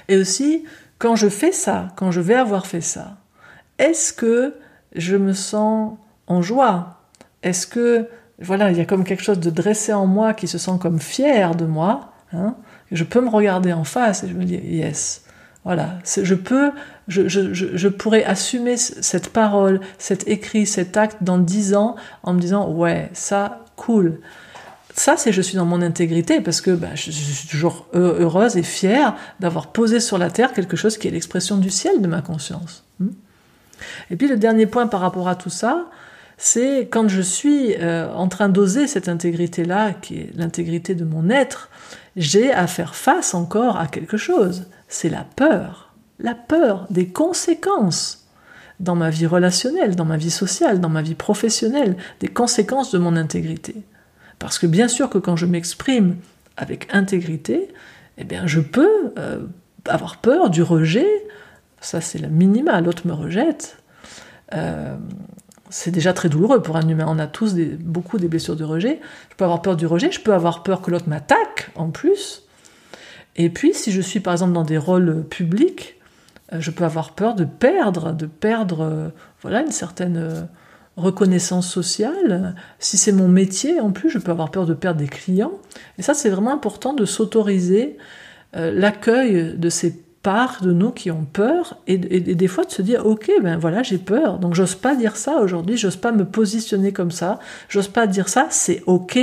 [0.09, 0.65] Et aussi,
[0.99, 3.17] quand je fais ça, quand je vais avoir fait ça,
[3.79, 4.55] est-ce que
[4.95, 5.97] je me sens
[6.27, 7.01] en joie?
[7.43, 8.09] Est-ce que,
[8.39, 11.01] voilà, il y a comme quelque chose de dressé en moi qui se sent comme
[11.01, 12.55] fier de moi hein?
[12.91, 15.24] Je peux me regarder en face et je me dis, yes,
[15.65, 16.73] voilà, je peux,
[17.09, 22.35] je, je, je, pourrais assumer cette parole, cet écrit, cet acte dans dix ans en
[22.35, 24.21] me disant ouais, ça, cool.
[24.95, 28.63] Ça, c'est je suis dans mon intégrité parce que bah, je, suis toujours heureuse et
[28.63, 32.21] fière d'avoir posé sur la terre quelque chose qui est l'expression du ciel de ma
[32.21, 32.85] conscience.
[33.01, 33.09] Hmm.
[34.11, 35.87] Et puis le dernier point par rapport à tout ça,
[36.37, 41.31] c'est quand je suis euh, en train d'oser cette intégrité-là, qui est l'intégrité de mon
[41.31, 41.71] être,
[42.17, 48.29] j'ai à faire face encore à quelque chose c'est la peur, la peur des conséquences
[48.81, 52.99] dans ma vie relationnelle, dans ma vie sociale, dans ma vie professionnelle, des conséquences de
[52.99, 53.77] mon intégrité.
[54.39, 56.17] Parce que bien sûr que quand je m'exprime
[56.57, 57.69] avec intégrité,
[58.19, 59.41] eh bien je peux euh,
[59.87, 61.09] avoir peur du rejet,
[61.81, 63.79] ça c'est le minima, l'autre me rejette.
[64.55, 64.97] Euh,
[65.71, 67.07] c'est déjà très douloureux pour un humain.
[67.09, 69.01] On a tous beaucoup des blessures de rejet.
[69.31, 72.43] Je peux avoir peur du rejet, je peux avoir peur que l'autre m'attaque en plus.
[73.37, 75.97] Et puis, si je suis par exemple dans des rôles publics,
[76.53, 79.09] euh, je peux avoir peur de perdre, de perdre, euh,
[79.43, 80.43] voilà, une certaine euh,
[80.97, 82.55] reconnaissance sociale.
[82.79, 85.59] Si c'est mon métier, en plus, je peux avoir peur de perdre des clients.
[85.99, 87.97] Et ça, c'est vraiment important de s'autoriser
[88.57, 93.07] l'accueil de ces parts de nous qui ont peur et, des fois de se dire
[93.07, 94.39] ok ben voilà j'ai peur.
[94.39, 97.39] Donc j'ose pas dire ça aujourd'hui j'ose pas me positionner comme ça.
[97.69, 99.19] J'ose pas dire ça c'est ok.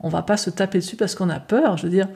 [0.00, 1.78] On va pas se taper dessus parce qu'on a peur.
[1.78, 2.08] Je veux dire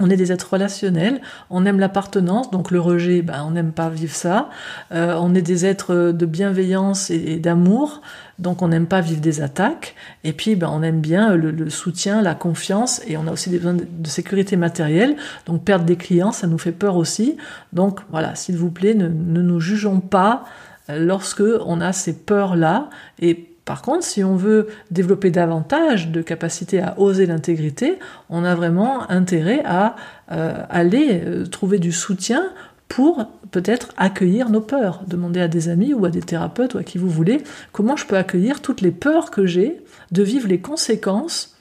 [0.00, 1.20] on est des êtres relationnels,
[1.50, 4.50] on aime l'appartenance, donc le rejet, ben, on n'aime pas vivre ça.
[4.90, 8.02] Euh, on est des êtres de bienveillance et, d'amour,
[8.40, 9.94] donc on n'aime pas vivre des attaques.
[10.24, 13.58] Et puis, ben, on aime bien le, soutien, la confiance, et on a aussi des
[13.58, 15.14] besoins de, sécurité matérielle.
[15.46, 17.36] Donc perdre des clients, ça nous fait peur aussi.
[17.72, 20.44] Donc voilà, s'il vous plaît, ne, ne nous jugeons pas
[20.88, 22.90] lorsque on a ces peurs-là.
[23.20, 27.98] Et par contre, si on veut développer davantage de capacité à oser l'intégrité,
[28.28, 29.96] on a vraiment intérêt à
[30.32, 32.52] euh, aller euh, trouver du soutien
[32.88, 35.02] pour peut-être accueillir nos peurs.
[35.06, 37.42] Demander à des amis ou à des thérapeutes ou à qui vous voulez
[37.72, 41.53] comment je peux accueillir toutes les peurs que j'ai de vivre les conséquences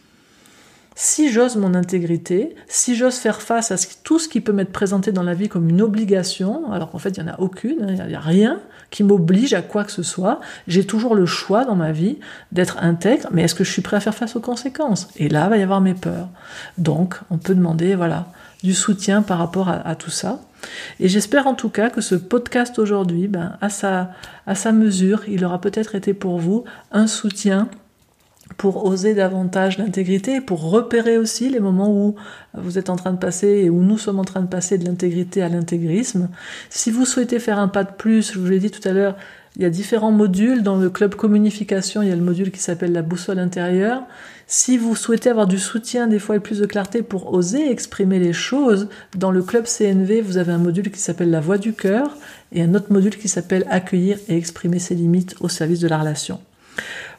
[0.95, 5.11] si j'ose mon intégrité, si j'ose faire face à tout ce qui peut m'être présenté
[5.11, 8.05] dans la vie comme une obligation, alors qu'en fait il n'y en a aucune, il
[8.05, 8.59] n'y a rien
[8.93, 12.19] qui m'oblige à quoi que ce soit, j'ai toujours le choix dans ma vie
[12.51, 15.07] d'être intègre, mais est-ce que je suis prêt à faire face aux conséquences?
[15.17, 16.29] Et là, il va y avoir mes peurs.
[16.77, 18.27] Donc, on peut demander, voilà,
[18.61, 20.41] du soutien par rapport à, tout ça.
[20.99, 24.11] Et j'espère en tout cas que ce podcast aujourd'hui, ben, à, sa,
[24.45, 27.69] à sa mesure, il aura peut-être été pour vous un soutien
[28.63, 32.15] pour oser davantage l'intégrité, pour repérer aussi les moments où
[32.53, 34.85] vous êtes en train de passer et où nous sommes en train de passer de
[34.85, 36.29] l'intégrité à l'intégrisme.
[36.69, 39.17] Si vous souhaitez faire un pas de plus, je vous l'ai dit tout à l'heure,
[39.57, 40.63] il y a différents modules.
[40.63, 44.03] Dans le club communication, il y a le module qui s'appelle la boussole intérieure.
[44.47, 48.17] Si vous souhaitez avoir du soutien, des fois et plus de clarté pour oser exprimer
[48.17, 51.73] les choses, dans le club CNV, vous avez un module qui s'appelle la voix du
[51.73, 52.15] cœur
[52.53, 55.97] et un autre module qui s'appelle accueillir et exprimer ses limites au service de la
[55.97, 56.39] relation.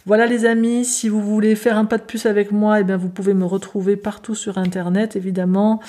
[0.07, 2.99] Voilà les amis, si vous voulez faire un pas de plus avec moi, eh bien
[2.99, 5.81] vous pouvez me retrouver partout sur internet évidemment.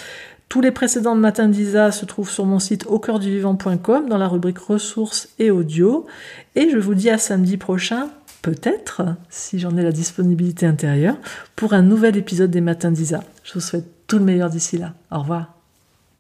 [0.48, 4.18] Tous les précédents matins d'Isa se trouvent sur mon site au cœur du vivant.com dans
[4.18, 6.06] la rubrique ressources et audio.
[6.56, 8.10] Et je vous dis à samedi prochain,
[8.42, 11.18] peut-être, si j'en ai la disponibilité intérieure,
[11.56, 13.24] pour un nouvel épisode des matins d'Isa.
[13.44, 14.94] Je vous souhaite tout le meilleur d'ici là.
[15.12, 15.55] Au revoir.